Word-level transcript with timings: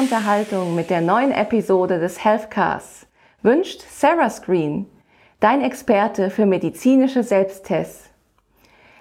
Unterhaltung 0.00 0.74
mit 0.74 0.88
der 0.88 1.02
neuen 1.02 1.30
Episode 1.30 2.00
des 2.00 2.24
Healthcasts 2.24 3.06
wünscht 3.42 3.82
Sarah 3.90 4.30
Screen, 4.30 4.86
dein 5.40 5.60
Experte 5.60 6.30
für 6.30 6.46
medizinische 6.46 7.22
Selbsttests. 7.22 8.08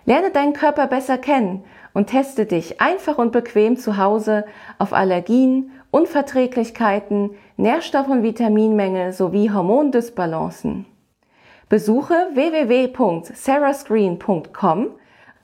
Lerne 0.04 0.32
deinen 0.32 0.52
Körper 0.52 0.88
besser 0.88 1.18
kennen 1.18 1.64
und 1.94 2.08
teste 2.08 2.46
dich 2.46 2.82
einfach 2.82 3.18
und 3.18 3.32
bequem 3.32 3.78
zu 3.78 3.96
Hause 3.96 4.44
auf 4.78 4.92
Allergien, 4.92 5.72
Unverträglichkeiten, 5.90 7.30
Nährstoff- 7.56 8.10
und 8.10 8.24
Vitaminmängel 8.24 9.14
sowie 9.14 9.50
Hormondysbalancen. 9.50 10.86
Besuche 11.70 12.28
www.sarahscreen.com 12.34 14.88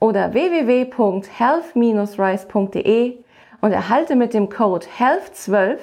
oder 0.00 0.34
www.health-rise.de 0.34 3.24
und 3.60 3.72
erhalte 3.72 4.16
mit 4.16 4.34
dem 4.34 4.48
Code 4.48 4.86
HEALTH12 4.98 5.78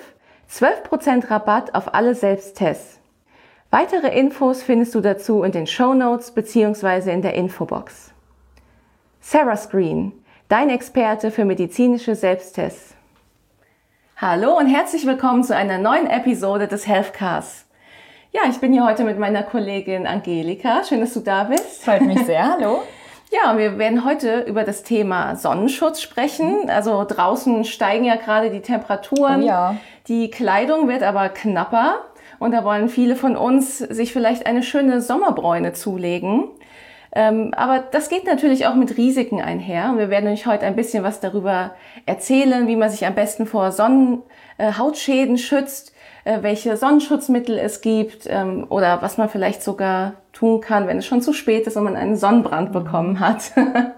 12% 0.54 1.32
Rabatt 1.32 1.74
auf 1.74 1.96
alle 1.96 2.14
Selbsttests. 2.14 3.00
Weitere 3.72 4.16
Infos 4.20 4.62
findest 4.62 4.94
du 4.94 5.02
dazu 5.02 5.42
in 5.42 5.52
den 5.52 5.66
Show 5.66 5.96
Notes 5.96 6.32
bzw. 6.32 7.12
in 7.12 7.24
der 7.24 7.34
Infobox. 7.34 8.14
Sarah 9.20 9.58
Screen, 9.58 10.12
dein 10.50 10.70
Experte 10.70 11.32
für 11.32 11.44
medizinische 11.44 12.14
Selbsttests. 12.14 12.94
Hallo 14.18 14.58
und 14.58 14.68
herzlich 14.68 15.08
willkommen 15.08 15.44
zu 15.44 15.56
einer 15.56 15.80
neuen 15.80 16.06
Episode 16.06 16.68
des 16.68 16.88
Healthcasts. 16.88 17.66
Ja, 18.32 18.42
ich 18.48 18.60
bin 18.60 18.74
hier 18.74 18.86
heute 18.86 19.06
mit 19.06 19.18
meiner 19.18 19.42
Kollegin 19.42 20.06
Angelika. 20.06 20.84
Schön, 20.84 21.00
dass 21.00 21.16
du 21.16 21.22
da 21.22 21.46
bist. 21.46 21.84
Freut 21.84 22.02
mich 22.02 22.24
sehr. 22.26 22.48
Hallo. 22.48 22.84
Ja, 23.34 23.58
wir 23.58 23.80
werden 23.80 24.06
heute 24.06 24.42
über 24.42 24.64
das 24.64 24.84
Thema 24.84 25.36
Sonnenschutz 25.36 26.02
sprechen. 26.02 26.70
Also 26.70 27.04
draußen 27.04 27.64
steigen 27.66 28.06
ja 28.06 28.16
gerade 28.16 28.52
die 28.52 28.62
Temperaturen. 28.62 29.42
Oh 29.42 29.46
ja. 29.46 29.76
Die 30.08 30.30
Kleidung 30.30 30.88
wird 30.88 31.02
aber 31.02 31.30
knapper. 31.30 31.96
Und 32.38 32.52
da 32.52 32.64
wollen 32.64 32.90
viele 32.90 33.16
von 33.16 33.36
uns 33.36 33.80
sich 33.80 34.14
vielleicht 34.14 34.46
eine 34.46 34.62
schöne 34.62 35.02
Sommerbräune 35.02 35.74
zulegen. 35.74 36.50
Ähm, 37.16 37.54
aber 37.56 37.80
das 37.80 38.10
geht 38.10 38.26
natürlich 38.26 38.68
auch 38.68 38.76
mit 38.76 38.98
Risiken 38.98 39.42
einher. 39.42 39.94
Wir 39.98 40.10
werden 40.10 40.30
euch 40.30 40.46
heute 40.46 40.66
ein 40.66 40.76
bisschen 40.76 41.04
was 41.04 41.20
darüber 41.20 41.74
erzählen, 42.06 42.68
wie 42.68 42.76
man 42.76 42.90
sich 42.90 43.06
am 43.06 43.16
besten 43.16 43.48
vor 43.48 43.72
Sonnenhautschäden 43.72 45.36
äh, 45.36 45.40
schützt, 45.40 45.93
welche 46.42 46.78
Sonnenschutzmittel 46.78 47.58
es 47.58 47.82
gibt 47.82 48.28
ähm, 48.28 48.66
oder 48.70 49.02
was 49.02 49.18
man 49.18 49.30
vielleicht 49.30 49.64
sogar 49.64 50.14
tun 50.32 50.62
kann, 50.62 50.88
wenn 50.88 50.98
es 50.98 51.06
schon 51.06 51.22
zu 51.22 51.34
spät 51.34 51.68
ist 51.68 51.78
und 51.78 51.84
man 51.84 51.96
einen 51.96 52.16
Sonnenbrand 52.16 52.70
mhm. 52.70 52.74
bekommen 52.74 53.20
hat. 53.20 53.52
da 53.56 53.94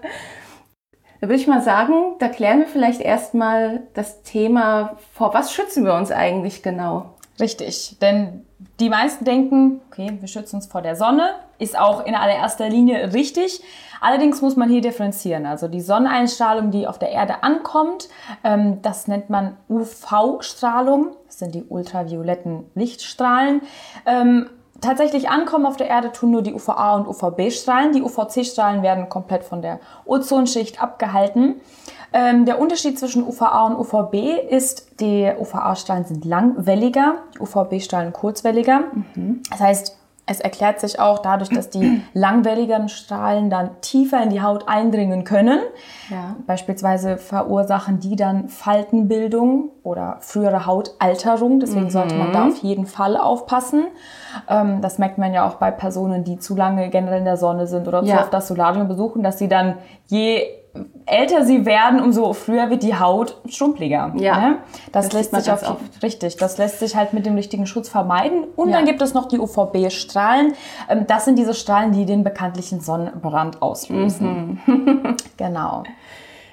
würde 1.20 1.34
ich 1.34 1.46
mal 1.46 1.62
sagen, 1.62 2.16
da 2.18 2.28
klären 2.28 2.60
wir 2.60 2.66
vielleicht 2.66 3.00
erstmal 3.00 3.82
das 3.94 4.22
Thema, 4.22 4.96
vor 5.12 5.34
was 5.34 5.52
schützen 5.52 5.84
wir 5.84 5.94
uns 5.94 6.10
eigentlich 6.10 6.62
genau? 6.62 7.16
Richtig, 7.38 7.98
denn 8.00 8.45
die 8.80 8.88
meisten 8.88 9.24
denken, 9.24 9.80
okay, 9.90 10.16
wir 10.18 10.28
schützen 10.28 10.56
uns 10.56 10.66
vor 10.66 10.82
der 10.82 10.96
Sonne, 10.96 11.34
ist 11.58 11.78
auch 11.78 12.04
in 12.04 12.14
allererster 12.14 12.68
Linie 12.68 13.12
richtig. 13.12 13.62
Allerdings 14.00 14.40
muss 14.40 14.56
man 14.56 14.68
hier 14.68 14.80
differenzieren. 14.80 15.46
Also 15.46 15.68
die 15.68 15.80
Sonneneinstrahlung, 15.80 16.70
die 16.70 16.86
auf 16.86 16.98
der 16.98 17.10
Erde 17.10 17.42
ankommt, 17.42 18.08
ähm, 18.44 18.80
das 18.82 19.08
nennt 19.08 19.30
man 19.30 19.56
UV-Strahlung. 19.68 21.16
Das 21.26 21.38
sind 21.38 21.54
die 21.54 21.64
ultravioletten 21.64 22.64
Lichtstrahlen. 22.74 23.62
Ähm, 24.06 24.48
tatsächlich 24.80 25.28
ankommen 25.28 25.66
auf 25.66 25.76
der 25.76 25.88
Erde 25.88 26.12
tun 26.12 26.30
nur 26.30 26.42
die 26.42 26.54
UVA 26.54 26.96
und 26.96 27.08
UVB-Strahlen. 27.08 27.92
Die 27.92 28.02
UVC-Strahlen 28.02 28.82
werden 28.82 29.08
komplett 29.08 29.44
von 29.44 29.62
der 29.62 29.80
Ozonschicht 30.04 30.82
abgehalten. 30.82 31.60
Ähm, 32.12 32.46
der 32.46 32.60
Unterschied 32.60 32.98
zwischen 32.98 33.22
UVA 33.22 33.66
und 33.66 33.76
UVB 33.76 34.50
ist, 34.50 35.00
die 35.00 35.30
UVA-Strahlen 35.38 36.04
sind 36.04 36.24
langwelliger, 36.24 37.16
die 37.34 37.40
UVB-Strahlen 37.40 38.12
kurzwelliger. 38.12 38.84
Mhm. 39.14 39.42
Das 39.50 39.60
heißt, 39.60 39.96
es 40.28 40.40
erklärt 40.40 40.80
sich 40.80 40.98
auch 40.98 41.20
dadurch, 41.20 41.50
dass 41.50 41.70
die 41.70 42.02
langwelligen 42.12 42.88
Strahlen 42.88 43.48
dann 43.48 43.80
tiefer 43.80 44.20
in 44.22 44.30
die 44.30 44.42
Haut 44.42 44.68
eindringen 44.68 45.22
können. 45.22 45.60
Ja. 46.10 46.34
Beispielsweise 46.46 47.16
verursachen 47.16 48.00
die 48.00 48.16
dann 48.16 48.48
Faltenbildung 48.48 49.70
oder 49.84 50.16
frühere 50.20 50.66
Hautalterung. 50.66 51.60
Deswegen 51.60 51.84
mhm. 51.84 51.90
sollte 51.90 52.16
man 52.16 52.32
da 52.32 52.48
auf 52.48 52.58
jeden 52.58 52.86
Fall 52.86 53.16
aufpassen. 53.16 53.84
Ähm, 54.48 54.80
das 54.80 54.98
merkt 54.98 55.18
man 55.18 55.32
ja 55.32 55.46
auch 55.46 55.54
bei 55.54 55.70
Personen, 55.70 56.24
die 56.24 56.38
zu 56.38 56.56
lange 56.56 56.90
generell 56.90 57.20
in 57.20 57.24
der 57.24 57.36
Sonne 57.36 57.68
sind 57.68 57.86
oder 57.86 58.04
zu 58.04 58.12
oft 58.12 58.34
das 58.34 58.48
Solarium 58.48 58.88
besuchen, 58.88 59.22
dass 59.22 59.38
sie 59.38 59.48
dann 59.48 59.76
je 60.08 60.42
älter 61.06 61.44
sie 61.44 61.64
werden, 61.66 62.00
umso 62.00 62.32
früher 62.32 62.70
wird 62.70 62.82
die 62.82 62.94
Haut 62.98 63.40
schrumpeliger. 63.48 64.12
Ja, 64.16 64.38
ne? 64.38 64.56
das, 64.92 65.08
das 65.08 65.14
lässt 65.14 65.34
sich 65.34 65.52
auf 65.52 65.62
oft. 65.68 66.02
richtig. 66.02 66.36
Das 66.36 66.58
lässt 66.58 66.80
sich 66.80 66.96
halt 66.96 67.12
mit 67.12 67.26
dem 67.26 67.34
richtigen 67.34 67.66
Schutz 67.66 67.88
vermeiden. 67.88 68.44
Und 68.56 68.70
ja. 68.70 68.76
dann 68.76 68.86
gibt 68.86 69.00
es 69.02 69.14
noch 69.14 69.26
die 69.26 69.38
UVB-Strahlen. 69.38 70.54
Ähm, 70.88 71.06
das 71.06 71.24
sind 71.24 71.38
diese 71.38 71.54
Strahlen, 71.54 71.92
die 71.92 72.06
den 72.06 72.24
bekanntlichen 72.24 72.80
Sonnenbrand 72.80 73.62
auslösen. 73.62 74.60
Mhm. 74.66 75.16
genau. 75.36 75.84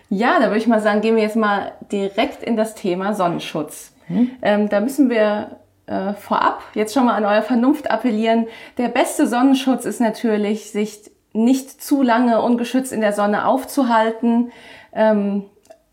Ja, 0.09 0.39
da 0.39 0.45
würde 0.45 0.57
ich 0.57 0.67
mal 0.67 0.81
sagen, 0.81 1.01
gehen 1.01 1.15
wir 1.15 1.23
jetzt 1.23 1.35
mal 1.35 1.71
direkt 1.91 2.43
in 2.43 2.55
das 2.55 2.75
Thema 2.75 3.13
Sonnenschutz. 3.13 3.93
Mhm. 4.07 4.31
Ähm, 4.41 4.69
da 4.69 4.79
müssen 4.79 5.09
wir 5.09 5.57
äh, 5.85 6.13
vorab 6.13 6.61
jetzt 6.75 6.93
schon 6.93 7.05
mal 7.05 7.15
an 7.15 7.25
eure 7.25 7.41
Vernunft 7.41 7.89
appellieren. 7.89 8.47
Der 8.77 8.89
beste 8.89 9.27
Sonnenschutz 9.27 9.85
ist 9.85 9.99
natürlich, 9.99 10.71
sich 10.71 11.11
nicht 11.33 11.81
zu 11.83 12.01
lange 12.01 12.41
ungeschützt 12.41 12.93
in 12.93 13.01
der 13.01 13.13
Sonne 13.13 13.47
aufzuhalten, 13.47 14.51
ähm, 14.93 15.45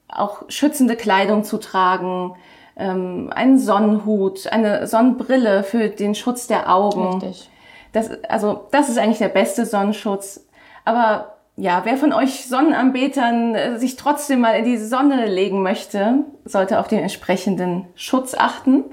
auch 0.08 0.42
schützende 0.48 0.96
Kleidung 0.96 1.44
zu 1.44 1.58
tragen, 1.58 2.34
ähm, 2.76 3.30
einen 3.34 3.58
Sonnenhut, 3.58 4.46
eine 4.48 4.86
Sonnenbrille 4.86 5.62
für 5.62 5.88
den 5.88 6.14
Schutz 6.14 6.46
der 6.46 6.72
Augen. 6.72 7.14
Richtig. 7.14 7.50
Das, 7.92 8.10
also 8.28 8.66
das 8.70 8.88
ist 8.88 8.98
eigentlich 8.98 9.18
der 9.18 9.28
beste 9.28 9.66
Sonnenschutz. 9.66 10.46
Aber 10.84 11.36
ja, 11.56 11.82
wer 11.84 11.96
von 11.96 12.12
euch 12.12 12.46
Sonnenanbetern 12.46 13.54
äh, 13.54 13.78
sich 13.78 13.96
trotzdem 13.96 14.40
mal 14.40 14.52
in 14.52 14.64
die 14.64 14.78
Sonne 14.78 15.26
legen 15.26 15.62
möchte, 15.62 16.24
sollte 16.44 16.80
auf 16.80 16.88
den 16.88 17.00
entsprechenden 17.00 17.86
Schutz 17.94 18.34
achten. 18.34 18.84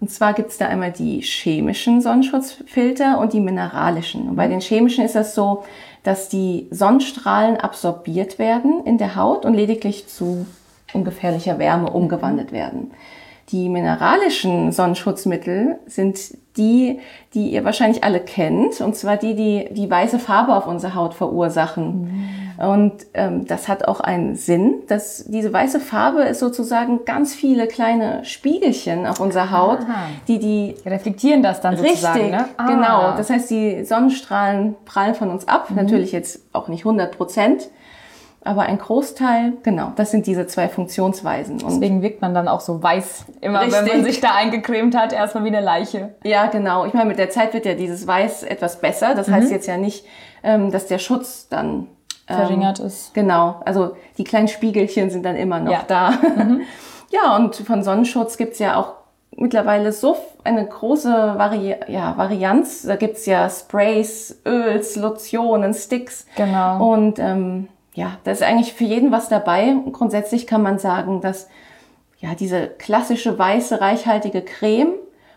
Und 0.00 0.10
zwar 0.10 0.34
gibt 0.34 0.50
es 0.50 0.58
da 0.58 0.68
einmal 0.68 0.92
die 0.92 1.20
chemischen 1.20 2.00
Sonnenschutzfilter 2.00 3.18
und 3.18 3.32
die 3.32 3.40
mineralischen. 3.40 4.28
Und 4.28 4.36
bei 4.36 4.46
den 4.46 4.60
chemischen 4.60 5.04
ist 5.04 5.14
das 5.14 5.34
so, 5.34 5.64
dass 6.02 6.28
die 6.28 6.68
Sonnenstrahlen 6.70 7.56
absorbiert 7.56 8.38
werden 8.38 8.84
in 8.84 8.98
der 8.98 9.16
Haut 9.16 9.44
und 9.44 9.54
lediglich 9.54 10.06
zu 10.06 10.46
ungefährlicher 10.92 11.58
Wärme 11.58 11.90
umgewandelt 11.90 12.52
werden. 12.52 12.92
Die 13.50 13.68
mineralischen 13.68 14.72
Sonnenschutzmittel 14.72 15.78
sind 15.86 16.18
die, 16.56 17.00
die 17.34 17.50
ihr 17.50 17.64
wahrscheinlich 17.64 18.02
alle 18.04 18.20
kennt, 18.20 18.80
und 18.80 18.96
zwar 18.96 19.16
die, 19.16 19.34
die 19.34 19.68
die 19.70 19.90
weiße 19.90 20.18
Farbe 20.18 20.54
auf 20.54 20.66
unserer 20.66 20.94
Haut 20.94 21.14
verursachen. 21.14 22.02
Mhm. 22.02 22.46
Und 22.58 22.92
ähm, 23.12 23.46
das 23.46 23.68
hat 23.68 23.86
auch 23.86 24.00
einen 24.00 24.34
Sinn, 24.34 24.76
dass 24.88 25.24
diese 25.26 25.52
weiße 25.52 25.78
Farbe 25.78 26.22
ist 26.22 26.38
sozusagen 26.38 27.04
ganz 27.04 27.34
viele 27.34 27.66
kleine 27.66 28.24
Spiegelchen 28.24 29.06
auf 29.06 29.20
unserer 29.20 29.50
Haut, 29.50 29.80
Aha. 29.80 30.06
die 30.26 30.38
die 30.38 30.74
reflektieren 30.86 31.42
das 31.42 31.60
dann 31.60 31.76
sozusagen. 31.76 32.20
Richtig, 32.20 32.38
ne? 32.38 32.48
ah. 32.56 32.66
genau. 32.66 33.16
Das 33.16 33.28
heißt, 33.28 33.50
die 33.50 33.84
Sonnenstrahlen 33.84 34.74
prallen 34.86 35.14
von 35.14 35.30
uns 35.30 35.46
ab, 35.46 35.70
mhm. 35.70 35.76
natürlich 35.76 36.12
jetzt 36.12 36.40
auch 36.52 36.68
nicht 36.68 36.86
100 36.86 37.14
Prozent. 37.16 37.68
Aber 38.46 38.62
ein 38.62 38.78
Großteil, 38.78 39.54
genau, 39.62 39.92
das 39.96 40.12
sind 40.12 40.26
diese 40.26 40.46
zwei 40.46 40.68
Funktionsweisen. 40.68 41.60
Und 41.62 41.72
Deswegen 41.72 42.00
wirkt 42.00 42.22
man 42.22 42.32
dann 42.32 42.46
auch 42.46 42.60
so 42.60 42.82
weiß, 42.82 43.26
immer 43.40 43.62
richtig. 43.62 43.80
wenn 43.80 43.86
man 43.86 44.04
sich 44.04 44.20
da 44.20 44.34
eingecremt 44.34 44.96
hat, 44.96 45.12
erstmal 45.12 45.44
wie 45.44 45.48
eine 45.48 45.60
Leiche. 45.60 46.14
Ja, 46.22 46.46
genau. 46.46 46.86
Ich 46.86 46.94
meine, 46.94 47.06
mit 47.08 47.18
der 47.18 47.30
Zeit 47.30 47.54
wird 47.54 47.66
ja 47.66 47.74
dieses 47.74 48.06
Weiß 48.06 48.44
etwas 48.44 48.80
besser. 48.80 49.14
Das 49.14 49.26
mhm. 49.26 49.34
heißt 49.34 49.50
jetzt 49.50 49.66
ja 49.66 49.76
nicht, 49.76 50.06
ähm, 50.44 50.70
dass 50.70 50.86
der 50.86 50.98
Schutz 50.98 51.48
dann 51.48 51.88
ähm, 52.28 52.36
verringert 52.36 52.78
ist. 52.78 53.14
Genau. 53.14 53.60
Also 53.64 53.96
die 54.16 54.24
kleinen 54.24 54.48
Spiegelchen 54.48 55.10
sind 55.10 55.24
dann 55.24 55.36
immer 55.36 55.58
noch 55.58 55.72
ja. 55.72 55.84
da. 55.86 56.10
Mhm. 56.10 56.62
ja, 57.10 57.36
und 57.36 57.56
von 57.56 57.82
Sonnenschutz 57.82 58.36
gibt's 58.36 58.58
ja 58.60 58.76
auch 58.76 58.94
mittlerweile 59.36 59.92
so 59.92 60.16
eine 60.44 60.66
große 60.66 61.10
Vari 61.36 61.74
ja, 61.88 62.16
Varianz. 62.16 62.82
Da 62.82 62.96
gibt's 62.96 63.26
ja 63.26 63.50
Sprays, 63.50 64.40
Öls, 64.46 64.96
Lotionen, 64.96 65.74
Sticks. 65.74 66.26
Genau. 66.36 66.92
Und 66.92 67.18
ähm, 67.18 67.68
ja, 67.96 68.18
da 68.24 68.30
ist 68.30 68.42
eigentlich 68.42 68.74
für 68.74 68.84
jeden 68.84 69.10
was 69.10 69.28
dabei. 69.28 69.74
grundsätzlich 69.90 70.46
kann 70.46 70.62
man 70.62 70.78
sagen, 70.78 71.22
dass 71.22 71.48
ja 72.18 72.34
diese 72.34 72.68
klassische 72.68 73.38
weiße, 73.38 73.80
reichhaltige 73.80 74.42
Creme 74.42 74.92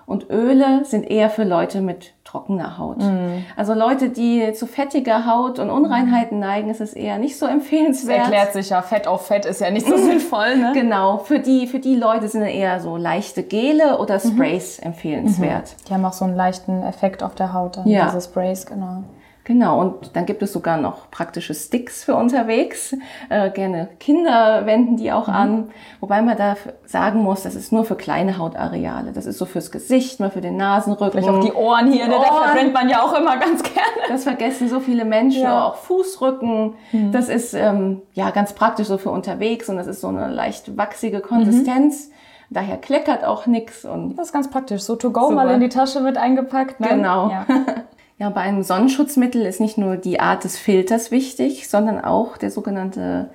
und 0.06 0.30
Öle 0.30 0.84
sind 0.84 1.10
eher 1.10 1.30
für 1.30 1.46
Leute 1.46 1.82
mit 1.82 2.14
trockener 2.26 2.78
Haut. 2.78 2.98
Mm. 2.98 3.46
Also 3.56 3.74
Leute, 3.74 4.10
die 4.10 4.52
zu 4.54 4.68
fettiger 4.68 5.26
Haut 5.26 5.58
und 5.58 5.70
Unreinheiten 5.70 6.40
neigen, 6.40 6.70
ist 6.70 6.82
es 6.82 6.94
eher 6.94 7.18
nicht 7.18 7.38
so 7.38 7.46
empfehlenswert. 7.46 8.20
Das 8.20 8.26
erklärt 8.26 8.54
sich 8.54 8.70
ja, 8.72 8.82
Fett 8.82 9.08
auf 9.08 9.28
Fett 9.28 9.46
ist 9.46 9.62
ja 9.62 9.72
nicht 9.72 9.88
so 9.88 9.96
sinnvoll, 9.98 10.58
ne? 10.58 10.72
Genau, 10.74 11.20
für 11.20 11.40
die, 11.40 11.66
für 11.68 11.80
die 11.80 11.96
Leute 11.96 12.28
sind 12.28 12.42
eher 12.42 12.82
so 12.82 12.98
leichte 12.98 13.44
Gele 13.44 14.00
oder 14.00 14.16
mhm. 14.16 14.32
Sprays 14.32 14.82
mhm. 14.82 14.88
empfehlenswert. 14.88 15.76
Die 15.88 15.94
haben 15.94 16.04
auch 16.04 16.14
so 16.14 16.26
einen 16.26 16.36
leichten 16.36 16.84
Effekt 16.84 17.24
auf 17.24 17.36
der 17.36 17.54
Haut, 17.54 17.78
dann 17.78 17.88
ja. 17.88 18.08
diese 18.08 18.20
Sprays, 18.20 18.66
genau. 18.66 19.04
Genau, 19.50 19.81
und 19.81 20.16
dann 20.16 20.28
gibt 20.28 20.44
es 20.44 20.54
sogar 20.54 20.78
noch 20.78 21.10
praktische 21.10 21.56
Sticks 21.56 22.04
für 22.04 22.13
unterwegs. 22.13 22.96
Äh, 23.30 23.50
gerne 23.50 23.90
Kinder 24.00 24.68
wenden 24.68 24.96
die 24.96 25.12
auch 25.12 25.28
mhm. 25.28 25.34
an. 25.34 25.69
Wobei 26.01 26.22
man 26.22 26.38
da 26.38 26.56
sagen 26.86 27.24
muss, 27.24 27.42
das 27.42 27.56
ist 27.56 27.72
nur 27.72 27.84
für 27.84 27.96
kleine 27.96 28.38
Hautareale. 28.38 29.12
Das 29.12 29.25
ist 29.25 29.40
so 29.40 29.48
fürs 29.48 29.72
Gesicht, 29.72 30.19
mal 30.19 30.30
für 30.30 30.42
den 30.42 30.56
Nasenrücken. 30.56 31.24
Vielleicht 31.24 31.30
auch 31.30 31.44
die 31.44 31.51
Ohren 31.51 31.92
hier, 31.92 32.04
die 32.04 32.12
ne? 32.12 32.18
Ohren. 32.18 32.28
da 32.30 32.44
verbrennt 32.44 32.74
man 32.75 32.90
ja 32.90 33.01
auch 33.01 33.12
immer 33.19 33.38
ganz 33.38 33.63
gerne. 33.63 33.80
Das 34.07 34.22
vergessen 34.22 34.69
so 34.69 34.80
viele 34.80 35.04
Menschen, 35.04 35.42
ja. 35.42 35.66
auch 35.66 35.78
Fußrücken. 35.78 36.75
Mhm. 36.92 37.12
Das 37.12 37.28
ist 37.28 37.56
ähm, 37.56 38.04
ja 38.13 38.30
ganz 38.30 38.54
praktisch 38.54 38.86
so 38.86 39.00
für 39.00 39.10
unterwegs 39.10 39.68
und 39.68 39.78
das 39.78 39.88
ist 39.88 40.02
so 40.02 40.10
eine 40.10 40.28
leicht 40.28 40.78
wachsige 40.78 41.22
Konsistenz. 41.22 42.10
Mhm. 42.10 42.13
Daher 42.52 42.78
kleckert 42.78 43.24
auch 43.24 43.48
nichts 43.48 43.84
und 43.84 44.16
das 44.16 44.28
ist 44.28 44.34
ganz 44.34 44.48
praktisch. 44.52 44.84
So 44.84 44.95
to 44.95 45.10
go 45.10 45.31
mal 45.31 45.50
in 45.50 45.60
die 45.60 45.69
Tasche 45.69 46.02
mit 46.02 46.18
eingepackt. 46.18 46.80
Ne? 46.80 46.88
Genau. 46.90 47.31
Ja. 47.31 47.48
Ja, 48.19 48.30
bei 48.30 48.42
einem 48.42 48.63
Sonnenschutzmittel 48.63 49.45
ist 49.45 49.62
nicht 49.62 49.77
nur 49.77 49.95
die 49.95 50.19
Art 50.19 50.44
des 50.44 50.57
Filters 50.57 51.10
wichtig, 51.10 51.69
sondern 51.69 52.04
auch 52.04 52.36
der 52.36 52.51
sogenannte 52.51 53.30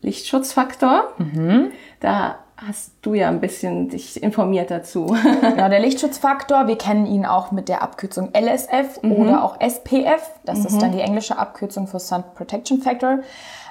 Lichtschutzfaktor. 0.00 1.12
Mhm. 1.18 1.72
Da 2.00 2.36
hast 2.56 2.94
du 3.02 3.12
ja 3.12 3.28
ein 3.28 3.40
bisschen 3.40 3.90
dich 3.90 4.22
informiert 4.22 4.70
dazu. 4.70 5.14
Ja, 5.56 5.68
der 5.68 5.80
Lichtschutzfaktor, 5.80 6.66
wir 6.66 6.78
kennen 6.78 7.04
ihn 7.04 7.26
auch 7.26 7.52
mit 7.52 7.68
der 7.68 7.82
Abkürzung 7.82 8.30
LSF 8.34 9.02
mhm. 9.02 9.12
oder 9.12 9.44
auch 9.44 9.60
SPF. 9.60 10.30
Das 10.46 10.60
mhm. 10.60 10.66
ist 10.66 10.78
dann 10.80 10.92
die 10.92 11.00
englische 11.00 11.38
Abkürzung 11.38 11.86
für 11.86 12.00
Sun 12.00 12.24
Protection 12.34 12.80
Factor. 12.80 13.18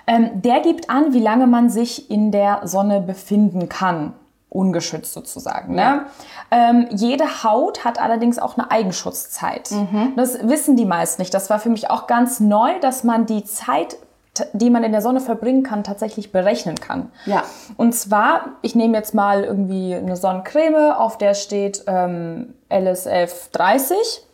Ähm, 0.05 0.41
der 0.41 0.59
gibt 0.59 0.87
an, 0.89 1.13
wie 1.13 1.19
lange 1.19 1.47
man 1.47 1.71
sich 1.71 2.11
in 2.11 2.31
der 2.31 2.61
Sonne 2.67 3.01
befinden 3.01 3.69
kann 3.69 4.13
ungeschützt 4.53 5.13
sozusagen. 5.13 5.75
Ne? 5.75 6.05
Ähm, 6.51 6.87
jede 6.91 7.43
Haut 7.43 7.83
hat 7.83 7.99
allerdings 7.99 8.39
auch 8.39 8.57
eine 8.57 8.71
Eigenschutzzeit. 8.71 9.71
Mhm. 9.71 10.13
Das 10.15 10.47
wissen 10.47 10.77
die 10.77 10.85
meisten 10.85 11.21
nicht. 11.21 11.33
Das 11.33 11.49
war 11.49 11.59
für 11.59 11.69
mich 11.69 11.89
auch 11.89 12.07
ganz 12.07 12.39
neu, 12.39 12.79
dass 12.79 13.03
man 13.03 13.25
die 13.25 13.43
Zeit 13.43 13.97
die 14.53 14.71
man 14.71 14.83
in 14.83 14.91
der 14.91 15.03
Sonne 15.03 15.19
verbringen 15.19 15.61
kann, 15.61 15.83
tatsächlich 15.83 16.31
berechnen 16.31 16.75
kann. 16.75 17.11
Ja. 17.25 17.43
Und 17.77 17.93
zwar, 17.93 18.53
ich 18.63 18.73
nehme 18.73 18.97
jetzt 18.97 19.13
mal 19.13 19.43
irgendwie 19.43 19.93
eine 19.93 20.15
Sonnencreme, 20.15 20.93
auf 20.97 21.19
der 21.19 21.35
steht 21.35 21.83
ähm, 21.85 22.55
LSF 22.67 23.49
30. 23.51 24.25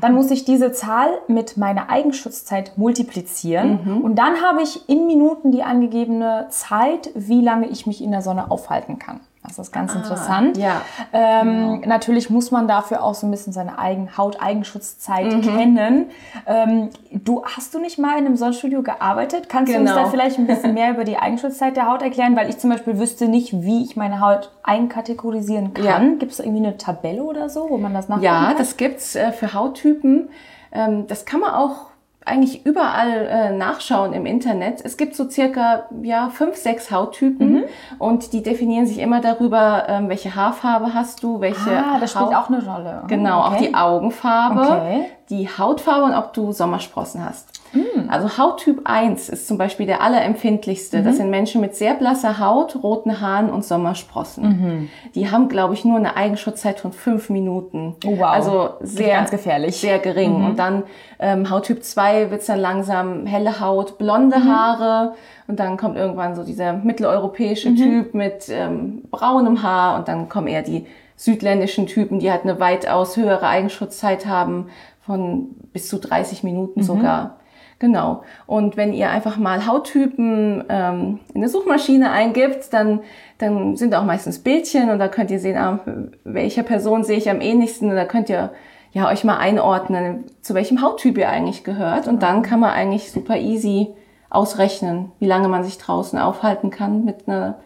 Dann 0.00 0.14
muss 0.14 0.30
ich 0.30 0.46
diese 0.46 0.72
Zahl 0.72 1.10
mit 1.28 1.58
meiner 1.58 1.90
Eigenschutzzeit 1.90 2.78
multiplizieren 2.78 3.80
mhm. 3.84 4.00
und 4.00 4.16
dann 4.16 4.40
habe 4.40 4.62
ich 4.62 4.88
in 4.88 5.06
Minuten 5.06 5.52
die 5.52 5.62
angegebene 5.62 6.46
Zeit, 6.48 7.10
wie 7.14 7.42
lange 7.42 7.68
ich 7.68 7.86
mich 7.86 8.02
in 8.02 8.10
der 8.10 8.22
Sonne 8.22 8.50
aufhalten 8.50 8.98
kann. 8.98 9.20
Das 9.44 9.58
ist 9.58 9.72
ganz 9.72 9.92
ah, 9.92 9.98
interessant. 9.98 10.56
Ja. 10.56 10.82
Ähm, 11.12 11.80
genau. 11.80 11.88
Natürlich 11.88 12.30
muss 12.30 12.52
man 12.52 12.68
dafür 12.68 13.02
auch 13.02 13.14
so 13.14 13.26
ein 13.26 13.30
bisschen 13.32 13.52
seine 13.52 13.78
Eigen 13.78 14.16
Hauteigenschutzzeit 14.16 15.32
mhm. 15.32 15.42
kennen. 15.42 16.10
Ähm, 16.46 16.90
du 17.10 17.44
hast 17.44 17.74
du 17.74 17.80
nicht 17.80 17.98
mal 17.98 18.18
in 18.18 18.26
einem 18.26 18.36
Sonnenstudio 18.36 18.82
gearbeitet? 18.82 19.48
Kannst 19.48 19.72
genau. 19.72 19.84
du 19.84 19.90
uns 19.90 19.94
da 19.94 20.00
genau. 20.02 20.10
vielleicht 20.10 20.38
ein 20.38 20.46
bisschen 20.46 20.74
mehr 20.74 20.92
über 20.92 21.04
die 21.04 21.16
Eigenschutzzeit 21.16 21.76
der 21.76 21.90
Haut 21.90 22.02
erklären? 22.02 22.36
Weil 22.36 22.48
ich 22.50 22.58
zum 22.58 22.70
Beispiel 22.70 22.98
wüsste 22.98 23.26
nicht, 23.26 23.52
wie 23.62 23.82
ich 23.84 23.96
meine 23.96 24.20
Haut 24.20 24.52
einkategorisieren 24.62 25.74
kann. 25.74 25.84
Ja. 25.84 25.98
Gibt 26.18 26.32
es 26.32 26.38
irgendwie 26.38 26.64
eine 26.64 26.76
Tabelle 26.76 27.24
oder 27.24 27.48
so, 27.48 27.68
wo 27.68 27.78
man 27.78 27.94
das 27.94 28.08
nachgucken 28.08 28.24
Ja, 28.24 28.46
kann? 28.46 28.58
das 28.58 28.76
gibt's 28.76 29.16
äh, 29.16 29.32
für 29.32 29.54
Hauttypen. 29.54 30.28
Ähm, 30.70 31.06
das 31.08 31.24
kann 31.24 31.40
man 31.40 31.50
auch 31.50 31.91
eigentlich 32.24 32.64
überall 32.64 33.26
äh, 33.26 33.50
nachschauen 33.56 34.12
im 34.12 34.26
Internet. 34.26 34.80
Es 34.84 34.96
gibt 34.96 35.16
so 35.16 35.28
circa 35.28 35.86
ja 36.02 36.30
fünf, 36.30 36.56
sechs 36.56 36.90
Hauttypen 36.90 37.52
mhm. 37.52 37.64
und 37.98 38.32
die 38.32 38.42
definieren 38.42 38.86
sich 38.86 38.98
immer 38.98 39.20
darüber, 39.20 39.86
ähm, 39.88 40.08
welche 40.08 40.34
Haarfarbe 40.34 40.94
hast 40.94 41.22
du, 41.22 41.40
welche. 41.40 41.70
Ah, 41.70 41.98
das 42.00 42.12
spielt 42.12 42.34
auch 42.34 42.48
eine 42.48 42.64
Rolle. 42.64 43.02
Genau, 43.08 43.40
okay. 43.40 43.48
auch 43.48 43.58
die 43.58 43.74
Augenfarbe, 43.74 44.60
okay. 44.60 45.04
die 45.30 45.48
Hautfarbe 45.48 46.04
und 46.04 46.14
ob 46.14 46.32
du 46.32 46.52
Sommersprossen 46.52 47.24
hast. 47.24 47.51
Mhm. 47.72 48.08
Also 48.08 48.36
Hauttyp 48.38 48.82
1 48.84 49.28
ist 49.28 49.46
zum 49.46 49.58
Beispiel 49.58 49.86
der 49.86 50.02
allerempfindlichste. 50.02 50.98
Mhm. 50.98 51.04
Das 51.04 51.16
sind 51.16 51.30
Menschen 51.30 51.60
mit 51.60 51.74
sehr 51.74 51.94
blasser 51.94 52.38
Haut, 52.38 52.82
roten 52.82 53.20
Haaren 53.20 53.50
und 53.50 53.64
Sommersprossen. 53.64 54.44
Mhm. 54.44 54.88
Die 55.14 55.30
haben, 55.30 55.48
glaube 55.48 55.74
ich, 55.74 55.84
nur 55.84 55.96
eine 55.96 56.16
Eigenschutzzeit 56.16 56.80
von 56.80 56.92
fünf 56.92 57.30
Minuten. 57.30 57.96
Oh, 58.04 58.18
wow. 58.18 58.26
Also 58.26 58.70
sehr 58.80 59.16
ganz 59.16 59.30
gefährlich. 59.30 59.76
Sehr 59.76 59.98
gering. 59.98 60.38
Mhm. 60.38 60.46
Und 60.46 60.58
dann 60.58 60.82
ähm, 61.18 61.50
Hauttyp 61.50 61.82
2 61.82 62.30
wird's 62.30 62.46
dann 62.46 62.60
langsam 62.60 63.26
helle 63.26 63.60
Haut, 63.60 63.98
blonde 63.98 64.38
mhm. 64.38 64.48
Haare. 64.48 65.14
Und 65.48 65.58
dann 65.58 65.76
kommt 65.76 65.96
irgendwann 65.96 66.34
so 66.34 66.44
dieser 66.44 66.72
mitteleuropäische. 66.72 67.74
Typ 67.74 68.14
mit 68.14 68.48
ähm, 68.48 69.02
braunem 69.10 69.62
Haar. 69.62 69.98
Und 69.98 70.08
dann 70.08 70.28
kommen 70.28 70.46
eher 70.46 70.62
die 70.62 70.86
südländischen 71.16 71.86
Typen, 71.86 72.18
die 72.18 72.30
halt 72.30 72.42
eine 72.42 72.58
weitaus 72.58 73.16
höhere 73.16 73.46
Eigenschutzzeit 73.46 74.26
haben, 74.26 74.68
von 75.00 75.50
bis 75.72 75.88
zu 75.88 75.98
30 75.98 76.42
Minuten 76.42 76.82
sogar. 76.82 77.38
Genau. 77.82 78.22
Und 78.46 78.76
wenn 78.76 78.92
ihr 78.92 79.10
einfach 79.10 79.38
mal 79.38 79.66
Hauttypen 79.66 80.62
ähm, 80.68 81.18
in 81.34 81.40
der 81.40 81.50
Suchmaschine 81.50 82.12
eingibt, 82.12 82.72
dann, 82.72 83.00
dann 83.38 83.74
sind 83.74 83.92
auch 83.96 84.04
meistens 84.04 84.38
Bildchen 84.38 84.88
und 84.88 85.00
da 85.00 85.08
könnt 85.08 85.32
ihr 85.32 85.40
sehen, 85.40 85.58
ah, 85.58 85.80
welcher 86.22 86.62
Person 86.62 87.02
sehe 87.02 87.18
ich 87.18 87.28
am 87.28 87.40
ähnlichsten 87.40 87.90
und 87.90 87.96
da 87.96 88.04
könnt 88.04 88.30
ihr 88.30 88.52
ja 88.92 89.08
euch 89.08 89.24
mal 89.24 89.38
einordnen, 89.38 90.26
zu 90.42 90.54
welchem 90.54 90.80
Hauttyp 90.80 91.18
ihr 91.18 91.28
eigentlich 91.28 91.64
gehört. 91.64 92.06
Und 92.06 92.22
dann 92.22 92.42
kann 92.42 92.60
man 92.60 92.70
eigentlich 92.70 93.10
super 93.10 93.36
easy 93.36 93.88
ausrechnen, 94.30 95.10
wie 95.18 95.26
lange 95.26 95.48
man 95.48 95.64
sich 95.64 95.76
draußen 95.76 96.20
aufhalten 96.20 96.70
kann 96.70 97.04
mit 97.04 97.26
einer 97.26 97.58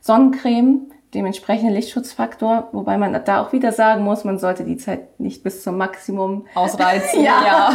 Sonnencreme 0.00 0.82
dementsprechenden 1.14 1.74
Lichtschutzfaktor, 1.74 2.68
wobei 2.72 2.98
man 2.98 3.18
da 3.24 3.42
auch 3.42 3.52
wieder 3.52 3.72
sagen 3.72 4.02
muss, 4.02 4.24
man 4.24 4.38
sollte 4.38 4.64
die 4.64 4.76
Zeit 4.76 5.20
nicht 5.20 5.42
bis 5.42 5.62
zum 5.62 5.78
Maximum 5.78 6.46
ausreizen. 6.54 7.22
ja. 7.24 7.42
ja. 7.46 7.68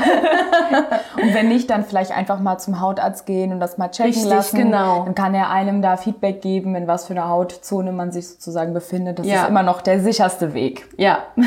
und 1.21 1.33
wenn 1.33 1.47
nicht, 1.47 1.69
dann 1.69 1.85
vielleicht 1.85 2.11
einfach 2.11 2.39
mal 2.39 2.57
zum 2.57 2.81
Hautarzt 2.81 3.25
gehen 3.25 3.51
und 3.51 3.59
das 3.59 3.77
mal 3.77 3.89
checken 3.89 4.13
Richtig, 4.13 4.29
lassen. 4.29 4.57
Genau. 4.57 5.05
Dann 5.05 5.15
kann 5.15 5.33
er 5.33 5.49
einem 5.49 5.81
da 5.81 5.97
Feedback 5.97 6.41
geben, 6.41 6.75
in 6.75 6.87
was 6.87 7.07
für 7.07 7.13
einer 7.13 7.29
Hautzone 7.29 7.91
man 7.91 8.11
sich 8.11 8.27
sozusagen 8.27 8.73
befindet. 8.73 9.19
Das 9.19 9.27
ja. 9.27 9.43
ist 9.43 9.49
immer 9.49 9.63
noch 9.63 9.81
der 9.81 9.99
sicherste 10.01 10.53
Weg. 10.53 10.87
Ja. 10.97 11.23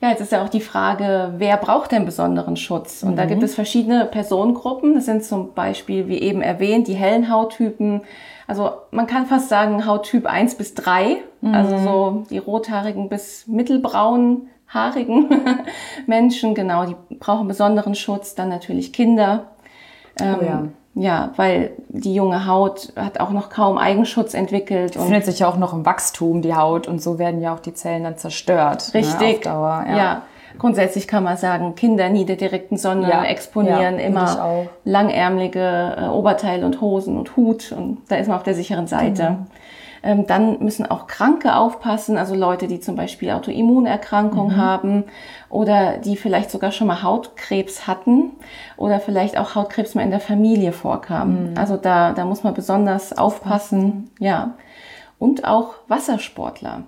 Ja, 0.00 0.10
jetzt 0.10 0.20
ist 0.20 0.32
ja 0.32 0.44
auch 0.44 0.50
die 0.50 0.60
Frage, 0.60 1.32
wer 1.38 1.56
braucht 1.56 1.92
denn 1.92 2.04
besonderen 2.04 2.58
Schutz? 2.58 3.02
Und 3.02 3.12
mhm. 3.12 3.16
da 3.16 3.24
gibt 3.24 3.42
es 3.42 3.54
verschiedene 3.54 4.04
Personengruppen. 4.04 4.96
Das 4.96 5.06
sind 5.06 5.24
zum 5.24 5.54
Beispiel, 5.54 6.08
wie 6.08 6.18
eben 6.18 6.42
erwähnt, 6.42 6.88
die 6.88 6.94
hellen 6.94 7.30
Hauttypen, 7.32 8.02
also 8.46 8.72
man 8.90 9.06
kann 9.06 9.26
fast 9.26 9.48
sagen 9.48 9.86
Hauttyp 9.86 10.26
1 10.26 10.56
bis 10.56 10.74
3, 10.74 11.18
mhm. 11.40 11.54
also 11.54 11.78
so 11.78 12.24
die 12.30 12.38
rothaarigen 12.38 13.08
bis 13.08 13.46
mittelbraunen 13.46 14.48
haarigen 14.68 15.28
Menschen, 16.06 16.54
genau, 16.54 16.86
die 16.86 16.96
brauchen 17.18 17.48
besonderen 17.48 17.94
Schutz, 17.94 18.34
dann 18.34 18.48
natürlich 18.48 18.92
Kinder. 18.92 19.46
Ähm, 20.20 20.36
oh 20.40 20.44
ja. 20.44 20.62
Ja, 20.96 21.32
weil 21.34 21.72
die 21.88 22.14
junge 22.14 22.46
Haut 22.46 22.92
hat 22.94 23.18
auch 23.18 23.30
noch 23.30 23.50
kaum 23.50 23.78
Eigenschutz 23.78 24.32
entwickelt. 24.32 24.92
Befindet 24.94 25.24
sich 25.24 25.40
ja 25.40 25.48
auch 25.48 25.56
noch 25.56 25.72
im 25.72 25.84
Wachstum, 25.84 26.40
die 26.40 26.54
Haut, 26.54 26.86
und 26.86 27.02
so 27.02 27.18
werden 27.18 27.40
ja 27.40 27.52
auch 27.52 27.58
die 27.58 27.74
Zellen 27.74 28.04
dann 28.04 28.16
zerstört. 28.16 28.90
Ne, 28.94 29.00
Richtig. 29.00 29.38
Ne, 29.38 29.40
Dauer, 29.40 29.84
ja. 29.88 29.96
ja. 29.96 30.22
Grundsätzlich 30.58 31.08
kann 31.08 31.24
man 31.24 31.36
sagen, 31.36 31.74
Kinder 31.74 32.08
nie 32.08 32.24
der 32.24 32.36
direkten 32.36 32.76
Sonne 32.76 33.08
ja, 33.08 33.24
exponieren, 33.24 33.98
ja, 33.98 34.06
immer 34.06 34.66
langärmelige 34.84 35.96
äh, 35.98 36.06
Oberteile 36.08 36.64
und 36.64 36.80
Hosen 36.80 37.18
und 37.18 37.36
Hut 37.36 37.72
und 37.72 37.98
da 38.08 38.16
ist 38.16 38.28
man 38.28 38.36
auf 38.36 38.44
der 38.44 38.54
sicheren 38.54 38.86
Seite. 38.86 39.22
Genau. 39.22 39.46
Ähm, 40.04 40.26
dann 40.26 40.62
müssen 40.62 40.84
auch 40.84 41.06
Kranke 41.06 41.56
aufpassen, 41.56 42.18
also 42.18 42.34
Leute, 42.34 42.66
die 42.66 42.78
zum 42.78 42.94
Beispiel 42.94 43.30
Autoimmunerkrankungen 43.30 44.56
mhm. 44.56 44.60
haben 44.60 45.04
oder 45.48 45.96
die 45.96 46.16
vielleicht 46.16 46.50
sogar 46.50 46.72
schon 46.72 46.88
mal 46.88 47.02
Hautkrebs 47.02 47.86
hatten 47.86 48.32
oder 48.76 49.00
vielleicht 49.00 49.38
auch 49.38 49.54
Hautkrebs 49.54 49.94
mal 49.94 50.02
in 50.02 50.10
der 50.10 50.20
Familie 50.20 50.72
vorkam. 50.72 51.52
Mhm. 51.52 51.58
Also 51.58 51.78
da, 51.78 52.12
da 52.12 52.26
muss 52.26 52.44
man 52.44 52.52
besonders 52.52 53.16
aufpassen, 53.16 54.10
ja. 54.18 54.54
Und 55.18 55.46
auch 55.46 55.76
Wassersportler. 55.88 56.82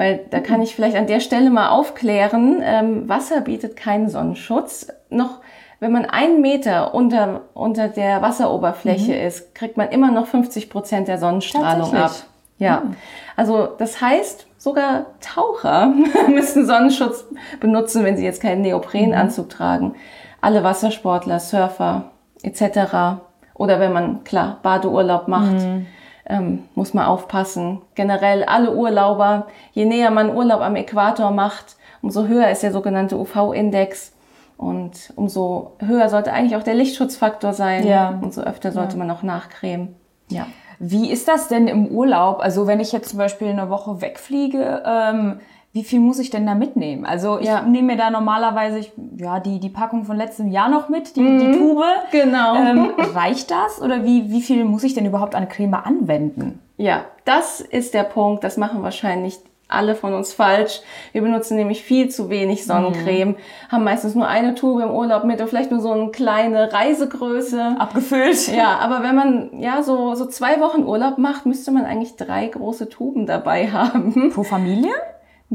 Weil 0.00 0.20
da 0.30 0.40
kann 0.40 0.62
ich 0.62 0.74
vielleicht 0.74 0.96
an 0.96 1.06
der 1.06 1.20
Stelle 1.20 1.50
mal 1.50 1.68
aufklären, 1.68 2.62
ähm, 2.64 3.06
Wasser 3.06 3.42
bietet 3.42 3.76
keinen 3.76 4.08
Sonnenschutz. 4.08 4.88
Noch 5.10 5.40
wenn 5.78 5.92
man 5.92 6.06
einen 6.06 6.40
Meter 6.40 6.94
unter, 6.94 7.42
unter 7.52 7.88
der 7.88 8.22
Wasseroberfläche 8.22 9.12
mhm. 9.12 9.26
ist, 9.26 9.54
kriegt 9.54 9.76
man 9.76 9.90
immer 9.90 10.10
noch 10.10 10.26
50 10.26 10.70
Prozent 10.70 11.06
der 11.06 11.18
Sonnenstrahlung 11.18 11.94
ab. 11.94 12.12
Ja, 12.56 12.80
mhm. 12.80 12.96
also 13.36 13.66
das 13.76 14.00
heißt, 14.00 14.46
sogar 14.56 15.04
Taucher 15.20 15.92
müssen 16.28 16.64
Sonnenschutz 16.64 17.26
benutzen, 17.60 18.02
wenn 18.02 18.16
sie 18.16 18.24
jetzt 18.24 18.40
keinen 18.40 18.62
Neoprenanzug 18.62 19.48
mhm. 19.48 19.50
tragen. 19.50 19.94
Alle 20.40 20.64
Wassersportler, 20.64 21.40
Surfer 21.40 22.10
etc. 22.42 23.20
Oder 23.52 23.80
wenn 23.80 23.92
man, 23.92 24.24
klar, 24.24 24.60
Badeurlaub 24.62 25.28
macht. 25.28 25.52
Mhm 25.52 25.86
ähm, 26.30 26.64
muss 26.74 26.94
man 26.94 27.06
aufpassen. 27.06 27.82
Generell 27.94 28.44
alle 28.44 28.74
Urlauber, 28.74 29.48
je 29.72 29.84
näher 29.84 30.10
man 30.10 30.34
Urlaub 30.34 30.60
am 30.60 30.76
Äquator 30.76 31.30
macht, 31.30 31.76
umso 32.00 32.26
höher 32.26 32.50
ist 32.50 32.62
der 32.62 32.72
sogenannte 32.72 33.18
UV-Index. 33.18 34.12
Und 34.56 35.12
umso 35.16 35.72
höher 35.78 36.08
sollte 36.08 36.32
eigentlich 36.32 36.56
auch 36.56 36.62
der 36.62 36.74
Lichtschutzfaktor 36.74 37.54
sein. 37.54 37.86
Ja. 37.86 38.18
Umso 38.20 38.42
öfter 38.42 38.72
sollte 38.72 38.92
ja. 38.92 38.98
man 38.98 39.10
auch 39.10 39.22
nachcremen. 39.22 39.96
Ja. 40.28 40.46
Wie 40.78 41.10
ist 41.10 41.28
das 41.28 41.48
denn 41.48 41.66
im 41.66 41.88
Urlaub? 41.88 42.40
Also 42.40 42.66
wenn 42.66 42.80
ich 42.80 42.92
jetzt 42.92 43.10
zum 43.10 43.18
Beispiel 43.18 43.48
eine 43.48 43.68
Woche 43.68 44.00
wegfliege, 44.00 44.82
ähm, 44.86 45.40
wie 45.72 45.84
viel 45.84 46.00
muss 46.00 46.18
ich 46.18 46.30
denn 46.30 46.46
da 46.46 46.54
mitnehmen? 46.54 47.06
Also 47.06 47.38
ich 47.38 47.46
ja. 47.46 47.62
nehme 47.62 47.92
mir 47.92 47.96
da 47.96 48.10
normalerweise, 48.10 48.80
ja, 49.16 49.38
die, 49.38 49.60
die 49.60 49.68
Packung 49.68 50.04
von 50.04 50.16
letztem 50.16 50.48
Jahr 50.48 50.68
noch 50.68 50.88
mit, 50.88 51.14
die, 51.16 51.20
die 51.20 51.52
Tube. 51.52 51.84
Genau. 52.10 52.56
Ähm, 52.56 52.90
reicht 53.14 53.50
das 53.52 53.80
oder 53.80 54.04
wie, 54.04 54.30
wie 54.30 54.42
viel 54.42 54.64
muss 54.64 54.82
ich 54.82 54.94
denn 54.94 55.06
überhaupt 55.06 55.36
an 55.36 55.48
Creme 55.48 55.74
anwenden? 55.74 56.60
Ja, 56.76 57.04
das 57.24 57.60
ist 57.60 57.94
der 57.94 58.02
Punkt. 58.02 58.42
Das 58.42 58.56
machen 58.56 58.82
wahrscheinlich 58.82 59.38
alle 59.68 59.94
von 59.94 60.12
uns 60.12 60.32
falsch. 60.32 60.80
Wir 61.12 61.22
benutzen 61.22 61.56
nämlich 61.56 61.82
viel 61.82 62.08
zu 62.08 62.28
wenig 62.28 62.66
Sonnencreme, 62.66 63.36
haben 63.68 63.84
meistens 63.84 64.16
nur 64.16 64.26
eine 64.26 64.56
Tube 64.56 64.82
im 64.82 64.90
Urlaub 64.90 65.22
mit 65.22 65.36
oder 65.36 65.46
vielleicht 65.46 65.70
nur 65.70 65.80
so 65.80 65.92
eine 65.92 66.10
kleine 66.10 66.72
Reisegröße. 66.72 67.76
Abgefüllt. 67.78 68.48
Ja, 68.48 68.78
aber 68.78 69.04
wenn 69.04 69.14
man 69.14 69.60
ja 69.60 69.84
so, 69.84 70.16
so 70.16 70.26
zwei 70.26 70.60
Wochen 70.60 70.82
Urlaub 70.82 71.18
macht, 71.18 71.46
müsste 71.46 71.70
man 71.70 71.84
eigentlich 71.84 72.16
drei 72.16 72.48
große 72.48 72.88
Tuben 72.88 73.26
dabei 73.26 73.70
haben. 73.70 74.32
Pro 74.34 74.42
Familie? 74.42 74.90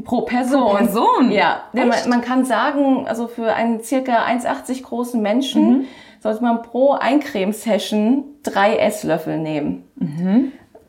Pro 0.04 0.22
Person. 0.22 0.62
Pro 0.62 0.78
Person? 0.78 1.32
Ja. 1.32 1.64
ja 1.74 1.86
man, 1.86 2.10
man 2.10 2.22
kann 2.22 2.46
sagen, 2.46 3.08
also 3.08 3.28
für 3.28 3.54
einen 3.54 3.82
circa 3.82 4.26
1,80 4.26 4.84
großen 4.84 5.22
Menschen 5.22 5.88
sollte 6.20 6.44
man 6.44 6.64
pro 6.64 6.94
Eincreme-Session 6.94 8.24
drei 8.44 8.78
Esslöffel 8.78 9.38
nehmen. 9.38 9.84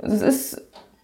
Das 0.00 0.22
ist, 0.22 0.62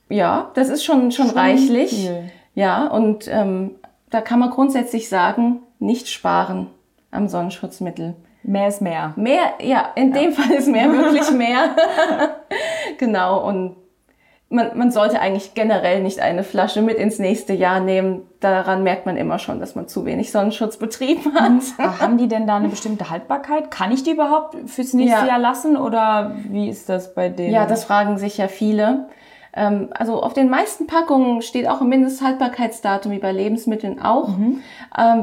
ja, 0.08 0.50
das 0.54 0.68
ist 0.68 0.84
schon, 0.84 1.12
schon, 1.12 1.30
reichlich. 1.30 1.90
viel. 1.90 2.30
Ja, 2.54 2.86
und 2.86 3.28
ähm, 3.28 3.72
da 4.10 4.20
kann 4.20 4.38
man 4.38 4.50
grundsätzlich 4.50 5.08
sagen, 5.08 5.60
nicht 5.78 6.08
sparen 6.08 6.68
am 7.10 7.28
Sonnenschutzmittel. 7.28 8.14
Mehr 8.42 8.68
ist 8.68 8.82
mehr. 8.82 9.12
Mehr, 9.16 9.54
ja, 9.60 9.92
in 9.94 10.12
dem 10.12 10.32
Fall 10.32 10.50
ist 10.52 10.68
mehr 10.68 10.92
wirklich 10.92 11.30
mehr. 11.36 11.76
genau, 12.98 13.46
und 13.46 13.76
man, 14.52 14.76
man 14.78 14.90
sollte 14.92 15.20
eigentlich 15.20 15.54
generell 15.54 16.02
nicht 16.02 16.20
eine 16.20 16.44
Flasche 16.44 16.82
mit 16.82 16.98
ins 16.98 17.18
nächste 17.18 17.52
Jahr 17.54 17.80
nehmen. 17.80 18.22
Daran 18.40 18.82
merkt 18.82 19.06
man 19.06 19.16
immer 19.16 19.38
schon, 19.38 19.58
dass 19.60 19.74
man 19.74 19.88
zu 19.88 20.04
wenig 20.04 20.30
Sonnenschutz 20.30 20.76
betrieben 20.76 21.34
hat. 21.38 22.00
Haben 22.00 22.18
die 22.18 22.28
denn 22.28 22.46
da 22.46 22.56
eine 22.56 22.68
bestimmte 22.68 23.10
Haltbarkeit? 23.10 23.70
Kann 23.70 23.90
ich 23.92 24.02
die 24.02 24.12
überhaupt 24.12 24.56
fürs 24.68 24.92
nächste 24.92 25.18
Ja. 25.20 25.26
Jahr 25.26 25.38
lassen 25.38 25.76
oder 25.76 26.36
wie 26.50 26.68
ist 26.68 26.88
das 26.88 27.14
bei 27.14 27.28
denen? 27.28 27.52
Ja, 27.52 27.66
das 27.66 27.84
fragen 27.84 28.18
sich 28.18 28.36
ja 28.38 28.48
viele. 28.48 29.06
Ähm, 29.54 29.88
Also 29.92 30.22
auf 30.22 30.32
den 30.34 30.48
meisten 30.50 30.86
Packungen 30.86 31.42
steht 31.42 31.68
auch 31.68 31.80
ein 31.80 31.88
Mindesthaltbarkeitsdatum, 31.88 33.12
wie 33.12 33.18
bei 33.18 33.32
Lebensmitteln 33.32 34.00
auch. 34.00 34.28
Ähm, 34.28 34.60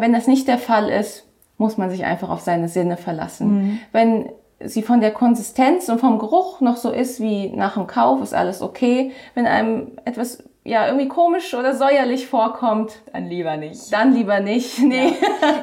Wenn 0.02 0.14
das 0.14 0.28
nicht 0.28 0.48
der 0.48 0.58
Fall 0.58 0.90
ist, 0.90 1.26
muss 1.58 1.78
man 1.78 1.90
sich 1.90 2.06
einfach 2.06 2.30
auf 2.30 2.40
seine 2.42 2.68
Sinne 2.70 2.96
verlassen. 2.98 3.80
Wenn 3.92 4.30
sie 4.64 4.82
von 4.82 5.02
der 5.02 5.12
Konsistenz 5.12 5.90
und 5.90 6.00
vom 6.00 6.20
Geruch 6.20 6.62
noch 6.62 6.78
so 6.78 6.92
ist 6.92 7.20
wie 7.20 7.50
nach 7.50 7.76
dem 7.76 7.88
Kauf, 7.88 8.22
ist 8.22 8.34
alles 8.34 8.62
okay. 8.62 9.12
Wenn 9.34 9.46
einem 9.46 9.92
etwas 10.06 10.44
ja 10.66 10.86
irgendwie 10.88 11.08
komisch 11.08 11.54
oder 11.56 11.74
säuerlich 11.74 12.28
vorkommt, 12.28 13.00
dann 13.14 13.26
lieber 13.28 13.58
nicht. 13.58 13.92
dann 13.94 14.14
lieber 14.14 14.40
nicht. 14.40 14.78
Nee. 14.84 15.14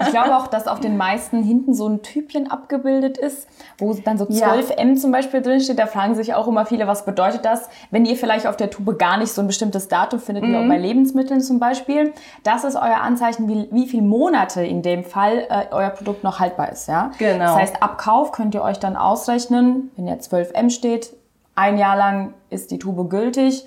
Ich 0.01 0.09
glaube 0.11 0.37
auch, 0.37 0.47
dass 0.47 0.67
auf 0.67 0.81
den 0.81 0.97
meisten 0.97 1.43
hinten 1.43 1.75
so 1.75 1.87
ein 1.89 2.03
Typchen 2.03 2.51
abgebildet 2.51 3.19
ist, 3.19 3.47
wo 3.79 3.93
dann 3.95 4.17
so 4.19 4.27
Ja. 4.31 4.53
12M 4.55 4.97
zum 4.97 5.13
Beispiel 5.13 5.43
drinsteht. 5.43 5.79
Da 5.79 5.87
fragen 5.87 6.15
sich 6.15 6.35
auch 6.35 6.49
immer 6.49 6.65
viele, 6.67 6.87
was 6.87 7.05
bedeutet 7.05 7.45
das? 7.45 7.69
Wenn 7.91 8.05
ihr 8.07 8.17
vielleicht 8.17 8.47
auf 8.47 8.57
der 8.57 8.71
Tube 8.71 8.99
gar 8.99 9.19
nicht 9.19 9.33
so 9.33 9.43
ein 9.43 9.47
bestimmtes 9.47 9.89
Datum 9.89 10.19
findet, 10.19 10.45
wie 10.45 10.49
Mhm. 10.49 10.57
auch 10.65 10.69
bei 10.69 10.79
Lebensmitteln 10.79 11.41
zum 11.41 11.59
Beispiel, 11.61 12.13
das 12.43 12.65
ist 12.65 12.77
euer 12.77 13.01
Anzeichen, 13.03 13.49
wie, 13.49 13.69
wie 13.71 13.87
viele 13.87 14.03
Monate 14.03 14.65
in 14.65 14.83
dem 14.83 15.05
Fall 15.05 15.47
äh, 15.51 15.67
euer 15.73 15.91
Produkt 15.91 16.25
noch 16.25 16.41
haltbar 16.41 16.73
ist. 16.73 16.89
Ja? 16.89 17.11
Genau. 17.19 17.45
Das 17.45 17.57
heißt, 17.57 17.83
ab 17.83 17.99
Kauf 17.99 18.33
könnt 18.33 18.55
ihr 18.55 18.63
euch 18.63 18.79
dann 18.79 18.97
ausrechnen, 18.97 19.91
wenn 19.97 20.07
ja 20.07 20.15
12M 20.15 20.71
steht, 20.71 21.15
ein 21.55 21.79
Jahr 21.79 21.97
lang 21.97 22.35
ist 22.51 22.71
die 22.71 22.79
Tube 22.79 23.09
gültig. 23.11 23.67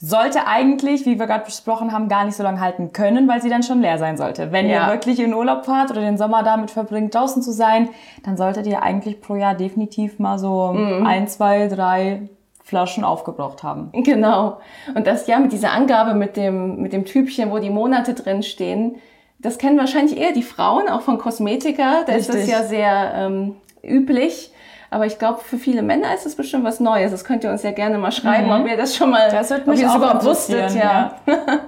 Sollte 0.00 0.46
eigentlich, 0.46 1.06
wie 1.06 1.18
wir 1.18 1.26
gerade 1.26 1.44
besprochen 1.44 1.92
haben, 1.92 2.08
gar 2.08 2.24
nicht 2.24 2.36
so 2.36 2.44
lange 2.44 2.60
halten 2.60 2.92
können, 2.92 3.26
weil 3.26 3.42
sie 3.42 3.48
dann 3.50 3.64
schon 3.64 3.80
leer 3.80 3.98
sein 3.98 4.16
sollte. 4.16 4.52
Wenn 4.52 4.68
Ja. 4.68 4.86
ihr 4.86 4.92
wirklich 4.92 5.18
in 5.18 5.34
Urlaub 5.34 5.64
fahrt 5.66 5.90
oder 5.90 6.00
den 6.02 6.16
Sommer 6.16 6.44
damit 6.44 6.70
verbringt, 6.70 7.14
draußen 7.16 7.42
zu 7.42 7.50
sein, 7.52 7.88
dann 8.24 8.36
solltet 8.36 8.66
ihr 8.68 8.80
eigentlich 8.82 9.20
pro 9.20 9.34
Jahr 9.34 9.54
definitiv 9.54 10.20
mal 10.20 10.38
so 10.38 10.72
Mhm. 10.72 11.04
ein, 11.04 11.26
zwei, 11.26 11.66
drei 11.66 12.28
Flaschen 12.62 13.02
aufgebraucht 13.02 13.64
haben. 13.64 13.90
Genau. 13.92 14.58
Und 14.94 15.06
das 15.08 15.26
ja 15.26 15.40
mit 15.40 15.50
dieser 15.52 15.72
Angabe 15.72 16.14
mit 16.14 16.36
dem, 16.36 16.80
mit 16.80 16.92
dem 16.92 17.04
Typchen, 17.04 17.50
wo 17.50 17.58
die 17.58 17.70
Monate 17.70 18.14
drin 18.14 18.44
stehen, 18.44 18.96
das 19.40 19.58
kennen 19.58 19.78
wahrscheinlich 19.78 20.16
eher 20.16 20.32
die 20.32 20.42
Frauen, 20.42 20.88
auch 20.88 21.00
von 21.00 21.18
Kosmetika. 21.18 22.04
Da 22.06 22.12
ist 22.12 22.28
das 22.28 22.36
Richtig. 22.36 22.52
ja 22.52 22.62
sehr 22.62 23.12
ähm, 23.16 23.56
üblich. 23.82 24.52
Aber 24.90 25.06
ich 25.06 25.18
glaube, 25.18 25.40
für 25.40 25.58
viele 25.58 25.82
Männer 25.82 26.14
ist 26.14 26.24
das 26.24 26.34
bestimmt 26.34 26.64
was 26.64 26.80
Neues. 26.80 27.10
Das 27.10 27.24
könnt 27.24 27.44
ihr 27.44 27.50
uns 27.50 27.62
ja 27.62 27.72
gerne 27.72 27.98
mal 27.98 28.12
schreiben, 28.12 28.50
ob 28.50 28.66
ihr 28.66 28.76
das 28.76 28.96
schon 28.96 29.10
mal, 29.10 29.28
Mhm. 29.28 29.32
Das 29.32 29.50
wird 29.50 29.60
ob 29.62 29.66
mich 29.68 29.80
ihr 29.80 29.86
das 29.86 29.94
auch 29.94 29.98
überhaupt 29.98 30.24
wusstet. 30.24 30.56
interessieren, 30.56 30.80
Ja. 30.80 31.14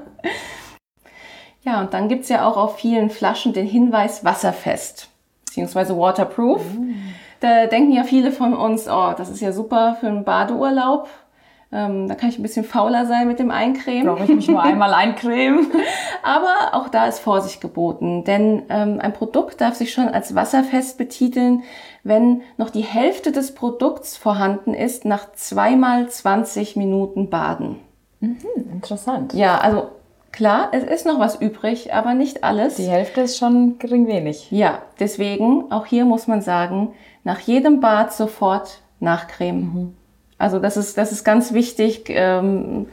ja, 1.63 1.81
und 1.81 1.93
dann 1.93 2.09
gibt's 2.09 2.29
ja 2.29 2.47
auch 2.49 2.57
auf 2.57 2.79
vielen 2.79 3.11
Flaschen 3.11 3.53
den 3.53 3.67
Hinweis 3.67 4.25
wasserfest, 4.25 5.09
beziehungsweise 5.45 5.97
waterproof. 5.97 6.63
Da 7.41 7.67
denken 7.67 7.93
ja 7.93 8.05
viele 8.05 8.33
von 8.33 8.55
uns, 8.55 8.89
oh, 8.89 9.13
das 9.17 9.29
ist 9.31 9.41
ja 9.41 9.53
super 9.53 9.97
für 10.01 10.07
einen 10.09 10.25
Badeurlaub. 10.25 11.09
Ähm, 11.73 12.09
da 12.09 12.17
kann 12.17 12.31
ich 12.31 12.39
ein 12.39 12.43
bisschen 12.43 12.65
fauler 12.65 13.07
sein 13.07 13.29
mit 13.29 13.39
dem 13.39 13.53
Eincremen. 13.53 14.07
Brauche 14.07 14.25
ich 14.25 14.35
mich 14.35 14.49
nur 14.49 14.63
einmal 14.63 14.93
eincremen. 14.93 15.71
Aber 16.23 16.73
auch 16.73 16.89
da 16.89 17.07
ist 17.07 17.21
Vorsicht 17.21 17.61
geboten, 17.61 18.25
denn 18.25 18.65
ähm, 18.69 18.99
ein 19.01 19.13
Produkt 19.13 19.61
darf 19.61 19.75
sich 19.75 19.93
schon 19.93 20.09
als 20.09 20.35
wasserfest 20.35 20.99
betiteln, 20.99 21.63
wenn 22.03 22.43
noch 22.57 22.71
die 22.71 22.83
Hälfte 22.83 23.31
des 23.31 23.55
Produkts 23.55 24.17
vorhanden 24.17 24.75
ist 24.75 25.05
nach 25.05 25.31
zweimal 25.33 26.09
20 26.09 26.75
Minuten 26.75 27.31
Baden. 27.31 27.77
Interessant. 28.21 29.33
Ja, 29.35 29.59
also 29.59 29.89
klar, 30.33 30.71
es 30.73 30.83
ist 30.83 31.07
noch 31.07 31.21
was 31.21 31.41
übrig, 31.41 31.95
aber 31.95 32.15
nicht 32.15 32.43
alles. 32.43 32.77
Die 32.77 32.89
Hälfte 32.89 33.21
ist 33.21 33.39
schon 33.39 33.79
gering 33.79 34.09
wenig. 34.09 34.51
Ja, 34.51 34.81
deswegen, 34.99 35.71
auch 35.71 35.87
hier 35.87 36.05
muss 36.05 36.27
man 36.27 36.43
sagen, 36.43 36.95
nach 37.23 37.39
jedem 37.39 37.81
Bad 37.81 38.13
sofort 38.13 38.81
nachcremen. 38.99 39.97
Also 40.41 40.59
das 40.59 40.79
ist, 40.79 40.97
das 40.97 41.13
ist 41.13 41.23
ganz 41.23 41.53
wichtig, 41.53 42.05
ähm, 42.09 42.89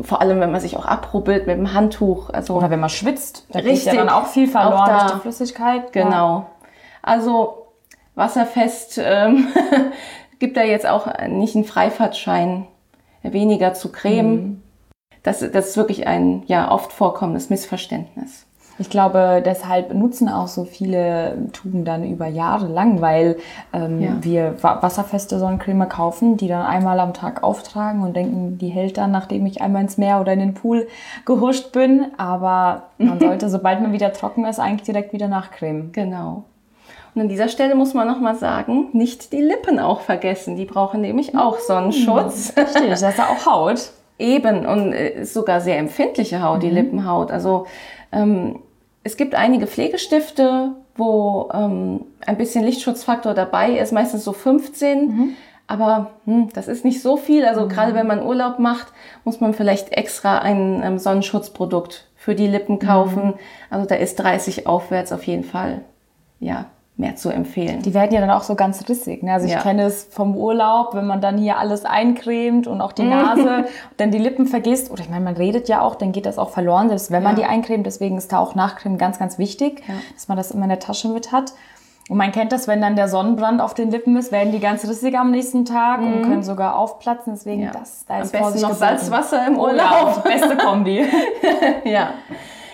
vor 0.00 0.20
allem 0.20 0.38
wenn 0.38 0.52
man 0.52 0.60
sich 0.60 0.76
auch 0.76 0.86
abrubbelt 0.86 1.48
mit 1.48 1.58
dem 1.58 1.74
Handtuch. 1.74 2.30
Also 2.30 2.54
Oder 2.54 2.70
wenn 2.70 2.78
man 2.78 2.90
schwitzt, 2.90 3.44
da 3.50 3.60
geht 3.60 3.72
Richtig. 3.72 3.92
ja 3.92 3.98
dann 3.98 4.08
auch 4.08 4.28
viel 4.28 4.46
Auch 4.46 4.52
verloren 4.52 4.86
da. 4.86 4.98
durch 5.00 5.12
die 5.14 5.20
Flüssigkeit. 5.22 5.94
Ja. 5.96 6.04
Genau. 6.04 6.46
Also 7.02 7.66
wasserfest 8.14 9.00
ähm, 9.02 9.48
gibt 10.38 10.56
da 10.56 10.62
jetzt 10.62 10.86
auch 10.86 11.08
nicht 11.26 11.56
einen 11.56 11.64
Freifahrtschein, 11.64 12.68
weniger 13.24 13.74
zu 13.74 13.90
cremen. 13.90 14.62
Das, 15.24 15.40
das 15.40 15.70
ist 15.70 15.76
wirklich 15.76 16.06
ein 16.06 16.44
ja 16.46 16.70
oft 16.70 16.92
vorkommendes 16.92 17.50
Missverständnis. 17.50 18.46
Ich 18.78 18.88
glaube, 18.90 19.42
deshalb 19.44 19.92
nutzen 19.94 20.28
auch 20.28 20.48
so 20.48 20.64
viele 20.64 21.36
Tuben 21.52 21.84
dann 21.84 22.04
über 22.04 22.26
Jahre 22.26 22.66
lang, 22.66 23.00
weil 23.00 23.36
ähm, 23.72 24.00
Ja. 24.00 24.10
wir 24.22 24.62
wa- 24.62 24.78
wasserfeste 24.82 25.38
Sonnencreme 25.38 25.88
kaufen, 25.88 26.36
die 26.36 26.48
dann 26.48 26.62
einmal 26.64 26.98
am 26.98 27.12
Tag 27.12 27.42
auftragen 27.44 28.02
und 28.02 28.16
denken, 28.16 28.58
die 28.58 28.68
hält 28.68 28.96
dann, 28.96 29.10
nachdem 29.10 29.44
ich 29.46 29.60
einmal 29.60 29.82
ins 29.82 29.98
Meer 29.98 30.20
oder 30.20 30.32
in 30.32 30.40
den 30.40 30.54
Pool 30.54 30.88
gehuscht 31.26 31.72
bin. 31.72 32.06
Aber 32.16 32.84
man 32.98 33.20
sollte, 33.20 33.48
sobald 33.50 33.80
man 33.82 33.92
wieder 33.92 34.12
trocken 34.12 34.44
ist, 34.46 34.58
eigentlich 34.58 34.82
direkt 34.86 35.12
wieder 35.12 35.28
nachcremen. 35.28 35.92
Genau. 35.92 36.44
Und 37.14 37.20
an 37.20 37.28
dieser 37.28 37.48
Stelle 37.48 37.74
muss 37.74 37.92
man 37.92 38.08
nochmal 38.08 38.36
sagen, 38.36 38.88
nicht 38.94 39.32
die 39.34 39.42
Lippen 39.42 39.78
auch 39.78 40.00
vergessen. 40.00 40.56
Die 40.56 40.64
brauchen 40.64 41.02
nämlich 41.02 41.36
auch 41.36 41.58
Sonnenschutz. 41.58 42.54
Richtig, 42.56 42.88
das 42.88 43.02
ist 43.02 43.18
ja 43.18 43.26
auch 43.26 43.44
Haut. 43.46 43.90
Eben 44.22 44.64
und 44.66 44.92
äh, 44.92 45.22
ist 45.22 45.34
sogar 45.34 45.60
sehr 45.60 45.78
empfindliche 45.78 46.42
Haut, 46.42 46.62
die 46.62 46.70
Lippenhaut. 46.70 47.30
Also 47.30 47.66
ähm, 48.12 48.60
es 49.02 49.16
gibt 49.16 49.34
einige 49.34 49.66
Pflegestifte, 49.66 50.72
wo 50.94 51.50
ähm, 51.52 52.06
ein 52.24 52.38
bisschen 52.38 52.64
Lichtschutzfaktor 52.64 53.34
dabei 53.34 53.72
ist, 53.72 53.92
meistens 53.92 54.24
so 54.24 54.32
15. 54.32 55.34
Aber 55.66 56.10
hm, 56.24 56.50
das 56.54 56.68
ist 56.68 56.84
nicht 56.84 57.02
so 57.02 57.16
viel. 57.16 57.44
Also 57.44 57.66
gerade 57.66 57.94
wenn 57.94 58.06
man 58.06 58.24
Urlaub 58.24 58.58
macht, 58.58 58.88
muss 59.24 59.40
man 59.40 59.54
vielleicht 59.54 59.92
extra 59.92 60.38
ein 60.38 60.82
ähm, 60.84 60.98
Sonnenschutzprodukt 60.98 62.06
für 62.14 62.36
die 62.36 62.46
Lippen 62.46 62.78
kaufen. 62.78 63.34
Also 63.70 63.86
da 63.86 63.96
ist 63.96 64.16
30 64.16 64.68
aufwärts 64.68 65.12
auf 65.12 65.24
jeden 65.24 65.44
Fall 65.44 65.82
ja 66.38 66.66
mehr 66.96 67.16
zu 67.16 67.30
empfehlen. 67.30 67.80
Die 67.82 67.94
werden 67.94 68.12
ja 68.14 68.20
dann 68.20 68.30
auch 68.30 68.42
so 68.42 68.54
ganz 68.54 68.86
rissig. 68.88 69.22
Ne? 69.22 69.32
Also 69.32 69.46
ich 69.46 69.52
Ja. 69.52 69.60
kenne 69.60 69.84
es 69.84 70.04
vom 70.10 70.36
Urlaub, 70.36 70.94
wenn 70.94 71.06
man 71.06 71.20
dann 71.22 71.38
hier 71.38 71.58
alles 71.58 71.84
eincremt 71.86 72.66
und 72.66 72.80
auch 72.82 72.92
die 72.92 73.02
Nase 73.04 73.56
und 73.58 73.64
dann 73.96 74.10
die 74.10 74.18
Lippen 74.18 74.46
vergisst. 74.46 74.90
Oder 74.90 75.00
ich 75.02 75.08
meine, 75.10 75.24
man 75.24 75.34
redet 75.36 75.68
ja 75.68 75.80
auch, 75.80 75.94
dann 75.94 76.12
geht 76.12 76.26
das 76.26 76.38
auch 76.38 76.50
verloren, 76.50 76.88
selbst 76.88 77.10
wenn 77.10 77.22
man 77.22 77.36
Ja. 77.36 77.42
die 77.44 77.48
eincremt. 77.48 77.86
Deswegen 77.86 78.18
ist 78.18 78.30
da 78.32 78.38
auch 78.38 78.54
Nachcremen 78.54 78.98
ganz, 78.98 79.18
ganz 79.18 79.38
wichtig, 79.38 79.82
Ja. 79.88 79.94
dass 80.14 80.28
man 80.28 80.36
das 80.36 80.50
immer 80.50 80.64
in 80.64 80.68
der 80.68 80.80
Tasche 80.80 81.08
mit 81.08 81.32
hat. 81.32 81.54
Und 82.10 82.18
man 82.18 82.30
kennt 82.32 82.52
das, 82.52 82.68
wenn 82.68 82.80
dann 82.82 82.94
der 82.96 83.08
Sonnenbrand 83.08 83.60
auf 83.62 83.74
den 83.74 83.90
Lippen 83.90 84.16
ist, 84.16 84.30
werden 84.32 84.52
die 84.52 84.58
ganz 84.60 84.84
rissig 84.86 85.16
am 85.16 85.30
nächsten 85.30 85.64
Tag 85.64 86.00
und 86.00 86.22
können 86.22 86.42
sogar 86.42 86.76
aufplatzen. 86.76 87.32
Deswegen, 87.34 87.70
das, 87.72 88.04
da 88.06 88.16
Am 88.16 88.22
ist 88.22 88.32
besten 88.32 88.38
Vorsicht 88.44 88.62
noch 88.64 88.70
geboten. 88.70 88.98
Salzwasser 88.98 89.46
im 89.46 89.58
Oh 89.58 89.68
ja, 89.68 89.72
Urlaub. 90.04 90.24
beste 90.24 90.56
Kombi. 90.56 91.06
Ja. 91.84 92.10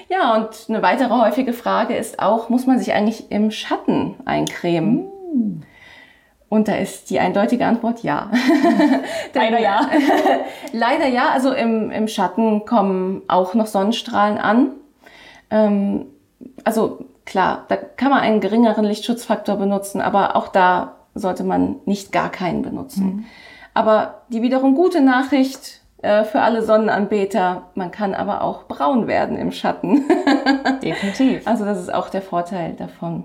Ja, 0.09 0.35
und 0.35 0.49
eine 0.69 0.83
weitere 0.83 1.11
häufige 1.11 1.53
Frage 1.53 1.95
ist 1.95 2.21
auch, 2.21 2.49
muss 2.49 2.67
man 2.67 2.79
sich 2.79 2.93
eigentlich 2.93 3.31
im 3.31 3.51
Schatten 3.51 4.15
eincremen? 4.25 5.09
Und 6.49 6.67
da 6.67 6.77
ist 6.77 7.11
die 7.11 7.21
eindeutige 7.21 7.67
Antwort 7.67 8.03
ja. 8.03 8.31
Leider 9.35 9.61
ja. 9.61 9.89
Leider 10.73 11.07
ja, 11.07 11.29
also 11.29 11.53
im, 11.53 11.91
im 11.91 12.09
Schatten 12.09 12.65
kommen 12.65 13.23
auch 13.29 13.53
noch 13.53 13.67
Sonnenstrahlen 13.67 14.39
an. 14.39 14.71
Ähm, 15.51 16.07
also 16.65 17.05
klar, 17.27 17.67
da 17.69 17.77
kann 17.77 18.11
man 18.11 18.21
einen 18.21 18.41
geringeren 18.41 18.85
Lichtschutzfaktor 18.85 19.57
benutzen, 19.57 20.01
aber 20.01 20.37
auch 20.37 20.49
da 20.49 20.95
sollte 21.15 21.45
man 21.45 21.77
nicht 21.85 22.13
gar 22.13 22.31
keinen 22.31 22.63
benutzen. 22.63 23.05
Mhm. 23.05 23.25
Aber 23.75 24.23
die 24.29 24.41
wiederum 24.41 24.75
gute 24.75 25.03
Nachricht 25.03 25.83
äh, 26.03 26.25
für 26.25 26.41
alle 26.41 26.63
Sonnenanbeter, 26.63 27.71
man 27.75 27.91
kann 27.91 28.15
aber 28.15 28.43
auch 28.43 28.65
braun 28.69 29.07
werden 29.07 29.37
im 29.37 29.53
Schatten. 29.53 30.05
Definitiv. 30.83 31.47
Also 31.47 31.65
das 31.65 31.79
ist 31.79 31.93
auch 31.93 32.09
der 32.09 32.23
Vorteil 32.23 32.75
davon. 32.75 33.25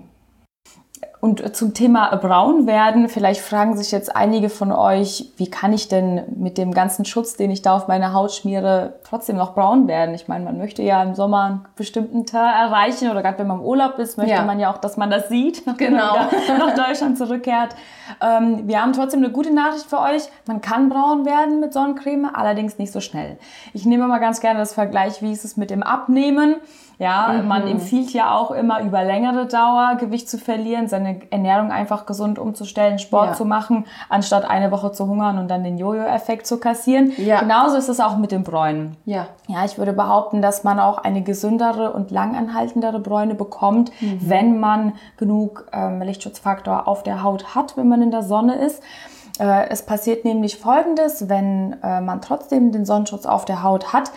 Und 1.24 1.56
zum 1.56 1.72
Thema 1.72 2.14
braun 2.16 2.66
werden, 2.66 3.08
vielleicht 3.08 3.40
fragen 3.40 3.78
sich 3.78 3.90
jetzt 3.92 4.14
einige 4.14 4.50
von 4.50 4.70
euch, 4.70 5.32
wie 5.38 5.48
kann 5.48 5.72
ich 5.72 5.88
denn 5.88 6.20
mit 6.36 6.58
dem 6.58 6.74
ganzen 6.74 7.06
Schutz, 7.06 7.34
den 7.34 7.50
ich 7.50 7.62
da 7.62 7.74
auf 7.74 7.88
meine 7.88 8.12
Haut 8.12 8.32
schmiere, 8.32 8.96
trotzdem 9.04 9.36
noch 9.36 9.54
braun 9.54 9.88
werden? 9.88 10.14
Ich 10.14 10.28
meine, 10.28 10.44
man 10.44 10.58
möchte 10.58 10.82
ja 10.82 11.02
im 11.02 11.14
Sommer 11.14 11.44
einen 11.44 11.64
bestimmten 11.76 12.26
Teil 12.26 12.52
erreichen 12.66 13.10
oder 13.10 13.22
gerade 13.22 13.38
wenn 13.38 13.46
man 13.46 13.60
im 13.60 13.64
Urlaub 13.64 13.98
ist, 13.98 14.18
möchte 14.18 14.34
ja. 14.34 14.44
man 14.44 14.60
ja 14.60 14.70
auch, 14.70 14.76
dass 14.76 14.98
man 14.98 15.08
das 15.08 15.30
sieht, 15.30 15.62
genau. 15.78 16.14
man 16.46 16.58
nach 16.58 16.74
Deutschland 16.74 17.16
zurückkehrt. 17.16 17.74
Ähm, 18.20 18.68
wir 18.68 18.82
haben 18.82 18.92
trotzdem 18.92 19.24
eine 19.24 19.32
gute 19.32 19.54
Nachricht 19.54 19.86
für 19.86 20.00
euch. 20.00 20.24
Man 20.46 20.60
kann 20.60 20.90
braun 20.90 21.24
werden 21.24 21.58
mit 21.58 21.72
Sonnencreme, 21.72 22.34
allerdings 22.34 22.76
nicht 22.76 22.92
so 22.92 23.00
schnell. 23.00 23.38
Ich 23.72 23.86
nehme 23.86 24.06
mal 24.08 24.18
ganz 24.18 24.40
gerne 24.40 24.58
das 24.58 24.74
Vergleich, 24.74 25.22
wie 25.22 25.32
ist 25.32 25.46
es 25.46 25.56
mit 25.56 25.70
dem 25.70 25.82
Abnehmen. 25.82 26.56
Ja, 26.98 27.28
mhm. 27.32 27.48
man 27.48 27.66
empfiehlt 27.66 28.12
ja 28.12 28.36
auch 28.36 28.50
immer 28.50 28.80
über 28.82 29.02
längere 29.02 29.46
Dauer 29.46 29.96
Gewicht 29.98 30.28
zu 30.28 30.38
verlieren, 30.38 30.88
seine 30.88 31.20
Ernährung 31.30 31.72
einfach 31.72 32.06
gesund 32.06 32.38
umzustellen, 32.38 32.98
Sport 32.98 33.28
ja. 33.28 33.32
zu 33.34 33.44
machen, 33.44 33.86
anstatt 34.08 34.48
eine 34.48 34.70
Woche 34.70 34.92
zu 34.92 35.06
hungern 35.06 35.38
und 35.38 35.48
dann 35.48 35.64
den 35.64 35.78
Jojo-Effekt 35.78 36.46
zu 36.46 36.58
kassieren. 36.58 37.12
Ja. 37.16 37.40
Genauso 37.40 37.76
ist 37.76 37.88
es 37.88 38.00
auch 38.00 38.16
mit 38.16 38.32
den 38.32 38.44
Bräunen. 38.44 38.96
Ja. 39.04 39.26
Ja, 39.48 39.64
ich 39.64 39.78
würde 39.78 39.92
behaupten, 39.92 40.40
dass 40.40 40.64
man 40.64 40.78
auch 40.78 40.98
eine 40.98 41.22
gesündere 41.22 41.92
und 41.92 42.10
langanhaltendere 42.10 43.00
Bräune 43.00 43.34
bekommt, 43.34 43.90
mhm. 44.00 44.18
wenn 44.20 44.60
man 44.60 44.94
genug 45.16 45.66
ähm, 45.72 46.00
Lichtschutzfaktor 46.00 46.88
auf 46.88 47.02
der 47.02 47.22
Haut 47.22 47.54
hat, 47.54 47.76
wenn 47.76 47.88
man 47.88 48.02
in 48.02 48.10
der 48.10 48.22
Sonne 48.22 48.56
ist. 48.56 48.82
Äh, 49.38 49.68
es 49.68 49.84
passiert 49.84 50.24
nämlich 50.24 50.58
Folgendes, 50.58 51.28
wenn 51.28 51.76
äh, 51.82 52.00
man 52.00 52.20
trotzdem 52.20 52.72
den 52.72 52.84
Sonnenschutz 52.84 53.26
auf 53.26 53.44
der 53.44 53.62
Haut 53.62 53.92
hat, 53.92 54.12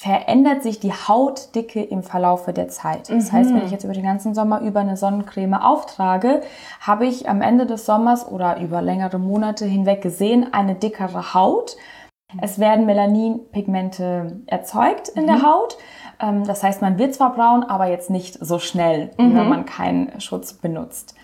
verändert 0.00 0.62
sich 0.62 0.80
die 0.80 0.94
Hautdicke 0.94 1.82
im 1.82 2.02
Verlaufe 2.02 2.54
der 2.54 2.68
Zeit. 2.68 3.10
Das 3.10 3.30
mhm. 3.30 3.36
heißt, 3.36 3.54
wenn 3.54 3.66
ich 3.66 3.70
jetzt 3.70 3.84
über 3.84 3.92
den 3.92 4.02
ganzen 4.02 4.34
Sommer 4.34 4.62
über 4.62 4.80
eine 4.80 4.96
Sonnencreme 4.96 5.52
auftrage, 5.52 6.40
habe 6.80 7.04
ich 7.04 7.28
am 7.28 7.42
Ende 7.42 7.66
des 7.66 7.84
Sommers 7.84 8.26
oder 8.26 8.58
über 8.60 8.80
längere 8.80 9.18
Monate 9.18 9.66
hinweg 9.66 10.00
gesehen 10.00 10.54
eine 10.54 10.74
dickere 10.74 11.34
Haut. 11.34 11.76
Es 12.40 12.58
werden 12.58 12.86
Melaninpigmente 12.86 14.40
erzeugt 14.46 15.10
in 15.10 15.24
mhm. 15.24 15.26
der 15.26 15.42
Haut. 15.42 15.76
Ähm, 16.18 16.46
das 16.46 16.62
heißt, 16.62 16.80
man 16.80 16.98
wird 16.98 17.14
zwar 17.14 17.34
braun, 17.34 17.62
aber 17.62 17.84
jetzt 17.88 18.08
nicht 18.08 18.38
so 18.40 18.58
schnell, 18.58 19.10
mhm. 19.18 19.36
wenn 19.36 19.48
man 19.50 19.66
keinen 19.66 20.18
Schutz 20.18 20.54
benutzt. 20.54 21.14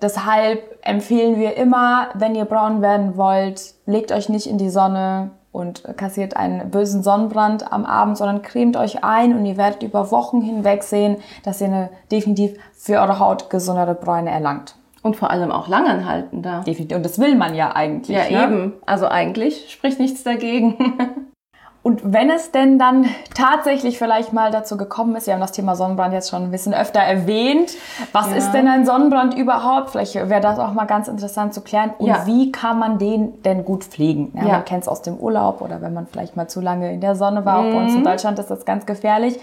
Deshalb 0.00 0.78
empfehlen 0.80 1.38
wir 1.38 1.58
immer, 1.58 2.08
wenn 2.14 2.34
ihr 2.34 2.46
braun 2.46 2.80
werden 2.80 3.18
wollt, 3.18 3.74
legt 3.84 4.12
euch 4.12 4.30
nicht 4.30 4.46
in 4.46 4.56
die 4.56 4.70
Sonne, 4.70 5.32
und 5.58 5.82
kassiert 5.96 6.36
einen 6.36 6.70
bösen 6.70 7.02
Sonnenbrand 7.02 7.72
am 7.72 7.84
Abend, 7.84 8.16
sondern 8.16 8.42
cremt 8.42 8.76
euch 8.76 9.04
ein 9.04 9.36
und 9.36 9.44
ihr 9.44 9.56
werdet 9.56 9.82
über 9.82 10.10
Wochen 10.10 10.40
hinweg 10.40 10.82
sehen, 10.82 11.16
dass 11.42 11.60
ihr 11.60 11.66
eine 11.66 11.90
definitiv 12.10 12.58
für 12.72 13.00
eure 13.00 13.18
Haut 13.18 13.50
gesundere 13.50 13.94
Bräune 13.94 14.30
erlangt. 14.30 14.76
Und 15.02 15.16
vor 15.16 15.30
allem 15.30 15.52
auch 15.52 15.68
langanhaltender. 15.68 16.62
Definitiv. 16.66 16.96
Und 16.96 17.04
das 17.04 17.18
will 17.18 17.36
man 17.36 17.54
ja 17.54 17.74
eigentlich. 17.74 18.16
Ja, 18.16 18.30
ne? 18.30 18.44
eben. 18.44 18.72
Also 18.84 19.06
eigentlich 19.06 19.70
spricht 19.70 20.00
nichts 20.00 20.24
dagegen. 20.24 20.76
Und 21.82 22.12
wenn 22.12 22.28
es 22.28 22.50
denn 22.50 22.78
dann 22.78 23.06
tatsächlich 23.34 23.98
vielleicht 23.98 24.32
mal 24.32 24.50
dazu 24.50 24.76
gekommen 24.76 25.14
ist, 25.16 25.26
wir 25.26 25.34
haben 25.34 25.40
das 25.40 25.52
Thema 25.52 25.76
Sonnenbrand 25.76 26.12
jetzt 26.12 26.28
schon 26.28 26.42
ein 26.42 26.50
bisschen 26.50 26.74
öfter 26.74 27.00
erwähnt, 27.00 27.72
was 28.12 28.30
ja. 28.30 28.36
ist 28.36 28.52
denn 28.52 28.68
ein 28.68 28.84
Sonnenbrand 28.84 29.34
überhaupt? 29.34 29.90
Vielleicht 29.90 30.14
wäre 30.14 30.40
das 30.40 30.58
auch 30.58 30.72
mal 30.72 30.86
ganz 30.86 31.08
interessant 31.08 31.54
zu 31.54 31.60
klären. 31.60 31.92
Und 31.98 32.08
ja. 32.08 32.26
wie 32.26 32.52
kann 32.52 32.78
man 32.78 32.98
den 32.98 33.42
denn 33.42 33.64
gut 33.64 33.84
pflegen? 33.84 34.32
Ja, 34.34 34.44
man 34.44 34.64
kennt 34.64 34.82
es 34.82 34.88
aus 34.88 35.02
dem 35.02 35.16
Urlaub 35.16 35.62
oder 35.62 35.80
wenn 35.80 35.94
man 35.94 36.06
vielleicht 36.06 36.36
mal 36.36 36.48
zu 36.48 36.60
lange 36.60 36.92
in 36.92 37.00
der 37.00 37.14
Sonne 37.14 37.44
war. 37.44 37.62
Mhm. 37.62 37.68
Auch 37.68 37.72
bei 37.72 37.84
uns 37.84 37.94
in 37.94 38.00
mhm. 38.00 38.04
Deutschland 38.04 38.38
ist 38.38 38.50
das 38.50 38.64
ganz 38.64 38.84
gefährlich. 38.84 39.38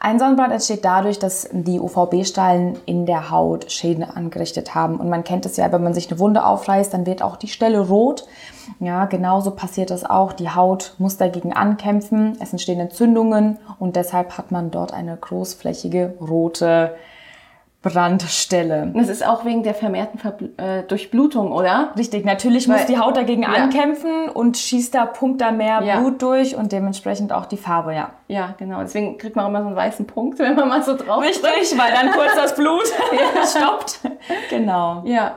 Ein 0.00 0.18
Sonnenbrand 0.18 0.52
entsteht 0.52 0.84
dadurch, 0.84 1.18
dass 1.18 1.48
die 1.52 1.80
UVB-Strahlen 1.80 2.78
in 2.86 3.06
der 3.06 3.30
Haut 3.30 3.70
Schäden 3.70 4.04
angerichtet 4.04 4.74
haben. 4.74 4.96
Und 4.96 5.08
man 5.08 5.24
kennt 5.24 5.46
es 5.46 5.56
ja, 5.56 5.70
wenn 5.72 5.82
man 5.82 5.94
sich 5.94 6.10
eine 6.10 6.18
Wunde 6.18 6.44
aufreißt, 6.44 6.92
dann 6.92 7.06
wird 7.06 7.22
auch 7.22 7.36
die 7.36 7.48
Stelle 7.48 7.80
rot. 7.80 8.26
Ja, 8.80 9.06
genauso 9.06 9.52
passiert 9.52 9.90
das 9.90 10.04
auch. 10.04 10.32
Die 10.32 10.50
Haut 10.50 10.94
muss 10.98 11.16
dagegen 11.16 11.52
ankämpfen. 11.52 12.36
Es 12.40 12.52
entstehen 12.52 12.80
Entzündungen 12.80 13.58
und 13.78 13.96
deshalb 13.96 14.38
hat 14.38 14.50
man 14.50 14.70
dort 14.70 14.92
eine 14.92 15.16
großflächige 15.16 16.14
rote 16.20 16.94
Brandstelle. 17.82 18.90
Das 18.96 19.08
ist 19.08 19.24
auch 19.24 19.44
wegen 19.44 19.62
der 19.62 19.74
vermehrten 19.74 20.18
Verbl 20.18 20.50
äh, 20.56 20.82
Durchblutung, 20.82 21.52
oder? 21.52 21.92
Richtig, 21.96 22.24
natürlich 22.24 22.68
Weil, 22.68 22.78
muss 22.78 22.86
die 22.86 22.98
Haut 22.98 23.16
dagegen 23.16 23.42
ja. 23.42 23.50
ankämpfen 23.50 24.28
und 24.28 24.56
schießt 24.56 24.92
da, 24.92 25.06
pumpt 25.06 25.40
da 25.40 25.52
mehr 25.52 25.82
ja. 25.82 26.00
Blut 26.00 26.20
durch 26.20 26.56
und 26.56 26.72
dementsprechend 26.72 27.32
auch 27.32 27.46
die 27.46 27.56
Farbe, 27.56 27.94
ja. 27.94 28.10
Ja, 28.26 28.54
genau. 28.58 28.80
Deswegen 28.80 29.18
kriegt 29.18 29.36
man 29.36 29.44
auch 29.44 29.50
immer 29.50 29.60
so 29.60 29.68
einen 29.68 29.76
weißen 29.76 30.06
Punkt, 30.06 30.38
wenn 30.40 30.56
man 30.56 30.68
mal 30.68 30.82
so 30.82 30.96
drauf 30.96 31.22
Richtig, 31.22 31.78
weil 31.78 31.92
dann 31.92 32.10
kurz 32.10 32.34
das 32.34 32.56
Blut 32.56 32.82
stoppt. 33.56 34.00
Genau. 34.50 35.02
Ja. 35.04 35.36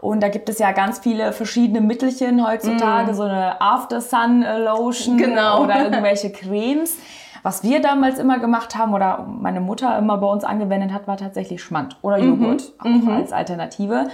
Und 0.00 0.22
da 0.22 0.28
gibt 0.28 0.48
es 0.48 0.58
ja 0.58 0.72
ganz 0.72 0.98
viele 0.98 1.32
verschiedene 1.32 1.80
Mittelchen 1.80 2.46
heutzutage, 2.46 3.12
mm. 3.12 3.14
so 3.14 3.22
eine 3.22 3.60
After 3.60 4.00
Sun 4.00 4.42
Lotion 4.42 5.16
genau. 5.18 5.64
oder 5.64 5.82
irgendwelche 5.84 6.30
Cremes. 6.30 6.96
Was 7.42 7.62
wir 7.62 7.80
damals 7.80 8.18
immer 8.18 8.38
gemacht 8.38 8.76
haben 8.76 8.94
oder 8.94 9.26
meine 9.28 9.60
Mutter 9.60 9.96
immer 9.98 10.18
bei 10.18 10.26
uns 10.26 10.44
angewendet 10.44 10.92
hat, 10.92 11.06
war 11.06 11.16
tatsächlich 11.16 11.62
Schmand 11.62 11.96
oder 12.02 12.18
mhm. 12.18 12.42
Joghurt 12.42 12.72
mhm. 12.84 13.08
als 13.08 13.32
Alternative, 13.32 14.08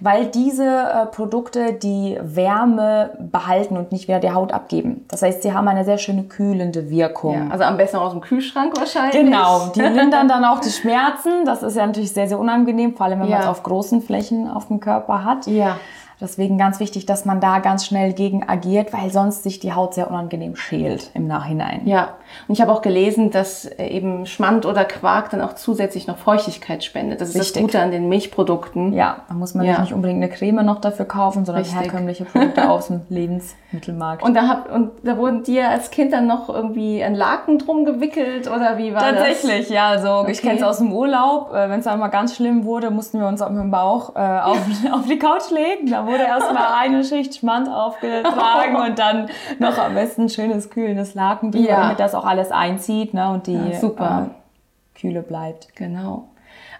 weil 0.00 0.26
diese 0.26 0.66
äh, 0.66 1.06
Produkte 1.06 1.72
die 1.74 2.18
Wärme 2.20 3.10
behalten 3.18 3.76
und 3.76 3.92
nicht 3.92 4.08
wieder 4.08 4.20
die 4.20 4.32
Haut 4.32 4.52
abgeben. 4.52 5.04
Das 5.08 5.22
heißt, 5.22 5.42
sie 5.42 5.52
haben 5.52 5.68
eine 5.68 5.84
sehr 5.84 5.98
schöne 5.98 6.24
kühlende 6.24 6.90
Wirkung. 6.90 7.34
Ja, 7.34 7.48
also 7.50 7.64
am 7.64 7.76
besten 7.76 7.96
aus 7.96 8.12
dem 8.12 8.20
Kühlschrank 8.20 8.76
wahrscheinlich. 8.78 9.12
Genau, 9.12 9.68
die 9.74 9.80
lindern 9.80 10.28
dann 10.28 10.44
auch 10.44 10.60
die 10.60 10.70
Schmerzen. 10.70 11.44
Das 11.44 11.62
ist 11.62 11.76
ja 11.76 11.86
natürlich 11.86 12.12
sehr, 12.12 12.28
sehr 12.28 12.38
unangenehm, 12.38 12.96
vor 12.96 13.06
allem 13.06 13.20
wenn 13.20 13.28
ja. 13.28 13.38
man 13.38 13.44
es 13.44 13.48
auf 13.48 13.62
großen 13.62 14.02
Flächen 14.02 14.48
auf 14.48 14.68
dem 14.68 14.80
Körper 14.80 15.24
hat. 15.24 15.46
Ja. 15.46 15.76
Deswegen 16.20 16.58
ganz 16.58 16.80
wichtig, 16.80 17.06
dass 17.06 17.24
man 17.24 17.40
da 17.40 17.60
ganz 17.60 17.86
schnell 17.86 18.12
gegen 18.12 18.46
agiert, 18.46 18.92
weil 18.92 19.10
sonst 19.10 19.42
sich 19.42 19.58
die 19.58 19.72
Haut 19.72 19.94
sehr 19.94 20.10
unangenehm 20.10 20.54
schält 20.54 21.10
im 21.14 21.26
Nachhinein. 21.26 21.86
Ja, 21.86 22.10
und 22.48 22.54
ich 22.54 22.60
habe 22.60 22.72
auch 22.72 22.82
gelesen, 22.82 23.30
dass 23.30 23.64
äh, 23.64 23.86
eben 23.88 24.26
Schmand 24.26 24.66
oder 24.66 24.84
Quark 24.84 25.30
dann 25.30 25.40
auch 25.40 25.54
zusätzlich 25.54 26.06
noch 26.06 26.18
Feuchtigkeit 26.18 26.84
spendet. 26.84 27.20
Das 27.20 27.30
ist 27.30 27.36
Richtig. 27.36 27.54
das 27.54 27.62
Gute 27.62 27.80
an 27.80 27.90
den 27.90 28.08
Milchprodukten. 28.08 28.92
Ja, 28.92 29.24
da 29.28 29.34
muss 29.34 29.54
man 29.54 29.66
ja. 29.66 29.80
nicht 29.80 29.92
unbedingt 29.92 30.22
eine 30.22 30.32
Creme 30.32 30.64
noch 30.64 30.80
dafür 30.80 31.04
kaufen, 31.04 31.44
sondern 31.44 31.64
Richtig. 31.64 31.80
herkömmliche 31.80 32.24
Produkte 32.24 32.68
aus 32.70 32.88
dem 32.88 33.02
Lebensmittelmarkt. 33.08 34.22
Und 34.22 34.34
da, 34.34 34.48
hab, 34.48 34.72
und 34.72 34.90
da 35.02 35.16
wurden 35.16 35.42
dir 35.42 35.68
als 35.68 35.90
Kind 35.90 36.12
dann 36.12 36.26
noch 36.26 36.48
irgendwie 36.48 37.02
ein 37.02 37.14
Laken 37.14 37.58
drum 37.58 37.84
gewickelt 37.84 38.48
oder 38.48 38.78
wie 38.78 38.94
war 38.94 39.00
Tatsächlich, 39.00 39.30
das? 39.30 39.40
Tatsächlich, 39.40 39.70
ja. 39.70 39.88
Also 39.88 40.10
okay. 40.10 40.32
ich 40.32 40.42
kenne 40.42 40.56
es 40.56 40.62
aus 40.62 40.78
dem 40.78 40.92
Urlaub. 40.92 41.52
Äh, 41.52 41.68
Wenn 41.68 41.80
es 41.80 41.84
dann 41.84 41.98
mal 41.98 42.08
ganz 42.08 42.36
schlimm 42.36 42.64
wurde, 42.64 42.90
mussten 42.90 43.20
wir 43.20 43.26
uns 43.26 43.40
mit 43.40 43.50
dem 43.50 43.70
Bauch 43.70 44.14
äh, 44.16 44.18
auf, 44.20 44.58
auf 44.92 45.06
die 45.06 45.18
Couch 45.18 45.50
legen. 45.50 45.90
Da 45.90 46.06
wurde 46.06 46.24
erstmal 46.24 46.74
eine 46.78 47.04
Schicht 47.04 47.36
Schmand 47.36 47.68
aufgetragen 47.68 48.76
und 48.86 48.98
dann 48.98 49.28
noch 49.58 49.78
am 49.78 49.94
besten 49.94 50.22
ein 50.22 50.28
schönes, 50.28 50.70
kühlendes 50.70 51.14
Laken 51.14 51.52
drüber, 51.52 51.68
ja. 51.68 51.82
damit 51.82 52.00
das 52.00 52.14
auch 52.14 52.19
alles 52.24 52.50
einzieht 52.50 53.14
ne, 53.14 53.30
und 53.30 53.46
die 53.46 53.54
ja, 53.54 53.78
super. 53.78 54.30
Äh, 54.30 54.98
Kühle 55.00 55.22
bleibt. 55.22 55.74
Genau. 55.76 56.28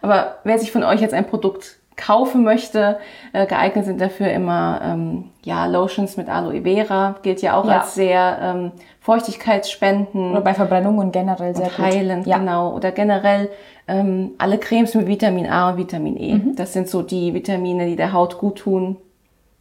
Aber 0.03 0.37
wer 0.45 0.59
sich 0.59 0.73
von 0.73 0.83
euch 0.83 1.01
jetzt 1.01 1.15
ein 1.15 1.27
Produkt 1.27 1.81
kaufen 1.97 2.43
möchte, 2.43 2.99
äh, 3.33 3.47
geeignet 3.47 3.85
sind 3.85 4.01
dafür 4.01 4.31
immer 4.31 4.81
ähm, 4.83 5.31
ja, 5.45 5.67
Lotions 5.67 6.17
mit 6.17 6.29
Aloe 6.29 6.63
Vera, 6.63 7.17
gilt 7.23 7.43
ja 7.43 7.59
auch 7.59 7.67
ja. 7.67 7.81
als 7.81 7.95
sehr 7.95 8.39
ähm, 8.41 8.73
Feuchtigkeitsspenden. 9.01 10.33
Oder 10.33 10.41
bei 10.41 10.55
Verbrennungen 10.55 11.13
generell 11.13 11.55
sehr 11.55 11.77
heilend, 11.77 12.27
ja. 12.27 12.39
genau. 12.39 12.75
Oder 12.75 12.93
generell 12.93 13.51
ähm, 13.87 14.33
alle 14.39 14.59
Cremes 14.59 14.95
mit 14.95 15.07
Vitamin 15.07 15.47
A 15.47 15.71
und 15.71 15.77
Vitamin 15.77 16.17
E. 16.17 16.35
Mhm. 16.35 16.57
Das 16.57 16.73
sind 16.73 16.89
so 16.89 17.03
die 17.03 17.35
Vitamine, 17.35 17.87
die 17.87 17.97
der 17.97 18.13
Haut 18.13 18.39
gut 18.39 18.59
tun. 18.59 18.97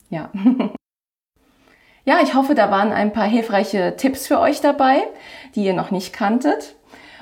Ja. 0.09 0.29
ja, 2.05 2.17
ich 2.23 2.33
hoffe, 2.35 2.55
da 2.55 2.71
waren 2.71 2.91
ein 2.91 3.11
paar 3.11 3.27
hilfreiche 3.27 3.95
Tipps 3.97 4.27
für 4.27 4.39
euch 4.39 4.61
dabei, 4.61 5.01
die 5.55 5.65
ihr 5.65 5.73
noch 5.73 5.91
nicht 5.91 6.13
kanntet. 6.13 6.75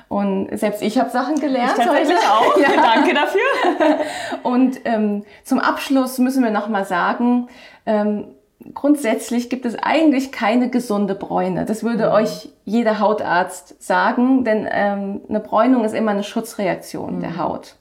Und 0.10 0.58
selbst 0.58 0.82
ich 0.82 0.98
habe 0.98 1.10
Sachen 1.10 1.36
gelernt. 1.40 1.74
Ich 1.78 1.84
tatsächlich 1.84 2.18
auch. 2.20 2.58
ja. 2.62 2.70
Danke 2.82 3.14
dafür. 3.14 4.00
Und 4.44 4.80
ähm, 4.86 5.26
zum 5.44 5.60
Abschluss 5.60 6.18
müssen 6.18 6.44
wir 6.44 6.52
noch 6.52 6.70
mal 6.70 6.86
sagen, 6.86 7.48
ähm, 7.86 8.28
grundsätzlich 8.74 9.50
gibt 9.50 9.66
es 9.66 9.76
eigentlich 9.82 10.32
keine 10.32 10.70
gesunde 10.70 11.14
Bräune. 11.14 11.66
Das 11.66 11.84
würde 11.84 12.08
mhm. 12.08 12.14
euch 12.14 12.50
jeder 12.64 13.00
Hautarzt 13.00 13.82
sagen, 13.84 14.46
denn 14.46 14.68
ähm, 14.72 15.22
eine 15.28 15.42
Bräunung 15.42 15.84
ist 15.84 15.94
immer 15.94 16.12
eine 16.12 16.24
Schutzreaktion 16.24 17.18
mhm. 17.18 17.22
der 17.22 17.38
Haut. 17.38 17.76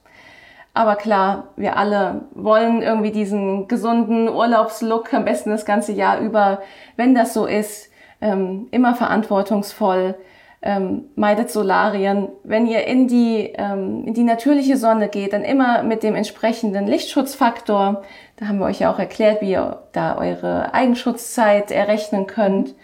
Aber 0.73 0.95
klar, 0.95 1.47
wir 1.55 1.77
alle 1.77 2.25
wollen 2.35 2.83
irgendwie 2.83 3.11
diesen 3.11 3.67
gesunden 3.67 4.29
Urlaubslook, 4.29 5.11
am 5.13 5.25
besten 5.25 5.49
das 5.49 5.65
ganze 5.65 5.91
Jahr 5.91 6.19
über. 6.19 6.61
Wenn 6.97 7.15
das 7.15 7.33
so 7.33 7.47
ist, 7.47 7.89
ähm, 8.21 8.67
immer 8.69 8.93
verantwortungsvoll 8.93 10.15
ähm, 10.61 11.05
meidet 11.15 11.51
Solarien. 11.51 12.29
Wenn 12.43 12.67
ihr 12.67 12.85
in 12.85 13.07
die, 13.07 13.53
ähm, 13.55 14.05
in 14.05 14.13
die 14.13 14.23
natürliche 14.23 14.77
Sonne 14.77 15.07
geht, 15.09 15.33
dann 15.33 15.43
immer 15.43 15.83
mit 15.83 16.03
dem 16.03 16.15
entsprechenden 16.15 16.87
Lichtschutzfaktor. 16.87 18.03
Da 18.37 18.47
haben 18.47 18.59
wir 18.59 18.65
euch 18.65 18.79
ja 18.79 18.91
auch 18.91 18.99
erklärt, 18.99 19.41
wie 19.41 19.51
ihr 19.51 19.83
da 19.91 20.17
eure 20.17 20.73
Eigenschutzzeit 20.73 21.71
errechnen 21.71 22.27
könnt. 22.27 22.75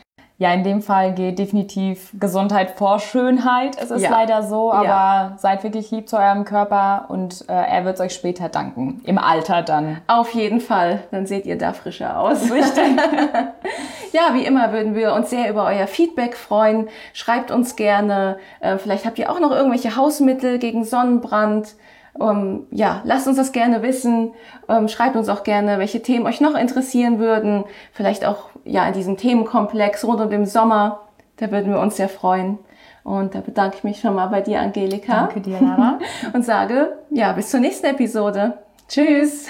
Ja, 0.44 0.54
in 0.54 0.66
dem 0.66 0.82
Fall 0.82 1.14
geht 1.14 1.40
definitiv 1.40 2.12
Gesundheit 2.20 2.72
vor 2.72 3.00
Schönheit. 3.00 3.78
Es 3.82 3.92
ist 3.92 4.02
ja. 4.02 4.10
leider 4.10 4.44
so, 4.44 4.74
aber 4.74 4.84
ja. 4.86 5.36
seid 5.38 5.64
wirklich 5.64 5.90
lieb 5.92 6.10
zu 6.10 6.18
eurem 6.18 6.44
Körper 6.44 7.06
und 7.08 7.46
äh, 7.48 7.54
er 7.54 7.86
wird 7.86 7.96
es 7.96 8.02
euch 8.02 8.14
später 8.14 8.50
danken. 8.50 9.00
Im 9.06 9.18
Alter 9.18 9.62
dann. 9.62 10.02
Auf 10.08 10.34
jeden 10.34 10.60
Fall. 10.60 11.04
Dann 11.12 11.28
seht 11.28 11.46
ihr 11.46 11.58
da 11.58 11.72
frischer 11.72 12.20
aus. 12.20 12.52
Richtig. 12.52 12.84
ja, 14.12 14.34
wie 14.34 14.44
immer 14.44 14.74
würden 14.74 14.96
wir 14.96 15.14
uns 15.14 15.30
sehr 15.30 15.50
über 15.50 15.64
euer 15.64 15.88
Feedback 15.88 16.36
freuen. 16.36 16.90
Schreibt 17.14 17.50
uns 17.50 17.78
gerne. 17.78 18.38
Äh, 18.60 18.78
vielleicht 18.80 19.06
habt 19.06 19.18
ihr 19.20 19.32
auch 19.32 19.40
noch 19.40 19.52
irgendwelche 19.52 19.96
Hausmittel 19.96 20.60
gegen 20.60 20.84
Sonnenbrand. 20.84 21.70
Um, 22.14 22.30
ähm, 22.30 22.68
ja, 22.70 23.02
lasst 23.06 23.28
uns 23.28 23.38
das 23.38 23.52
gerne 23.52 23.82
wissen. 23.82 24.34
Ähm, 24.70 24.88
schreibt 24.88 25.16
uns 25.16 25.30
auch 25.30 25.44
gerne, 25.44 25.80
welche 25.80 26.02
Themen 26.02 26.28
euch 26.28 26.42
noch 26.42 26.56
interessieren 26.56 27.20
würden. 27.20 27.64
Vielleicht 27.92 28.24
auch 28.24 28.50
ja 28.66 28.88
in 28.88 28.94
diesem 28.94 29.18
Themenkomplex 29.18 30.06
rund 30.06 30.22
um 30.22 30.30
den 30.30 30.46
Sommer. 30.46 31.02
Da 31.38 31.52
würden 31.52 31.72
wir 31.72 31.80
uns 31.80 31.98
sehr 31.98 32.10
freuen. 32.10 32.60
Und 33.04 33.36
da 33.36 33.42
bedanke 33.42 33.78
ich 33.78 33.84
mich 33.84 34.00
schon 34.00 34.16
mal 34.16 34.28
bei 34.28 34.42
dir, 34.42 34.62
Angelika. 34.62 35.26
Danke 35.26 35.42
dir, 35.42 35.60
Lara. 35.60 36.00
Und 36.34 36.46
sage, 36.46 36.98
ja, 37.10 37.34
bis 37.34 37.50
zur 37.50 37.60
nächsten 37.60 37.88
Episode. 37.88 38.60
Tschüss. 38.88 39.48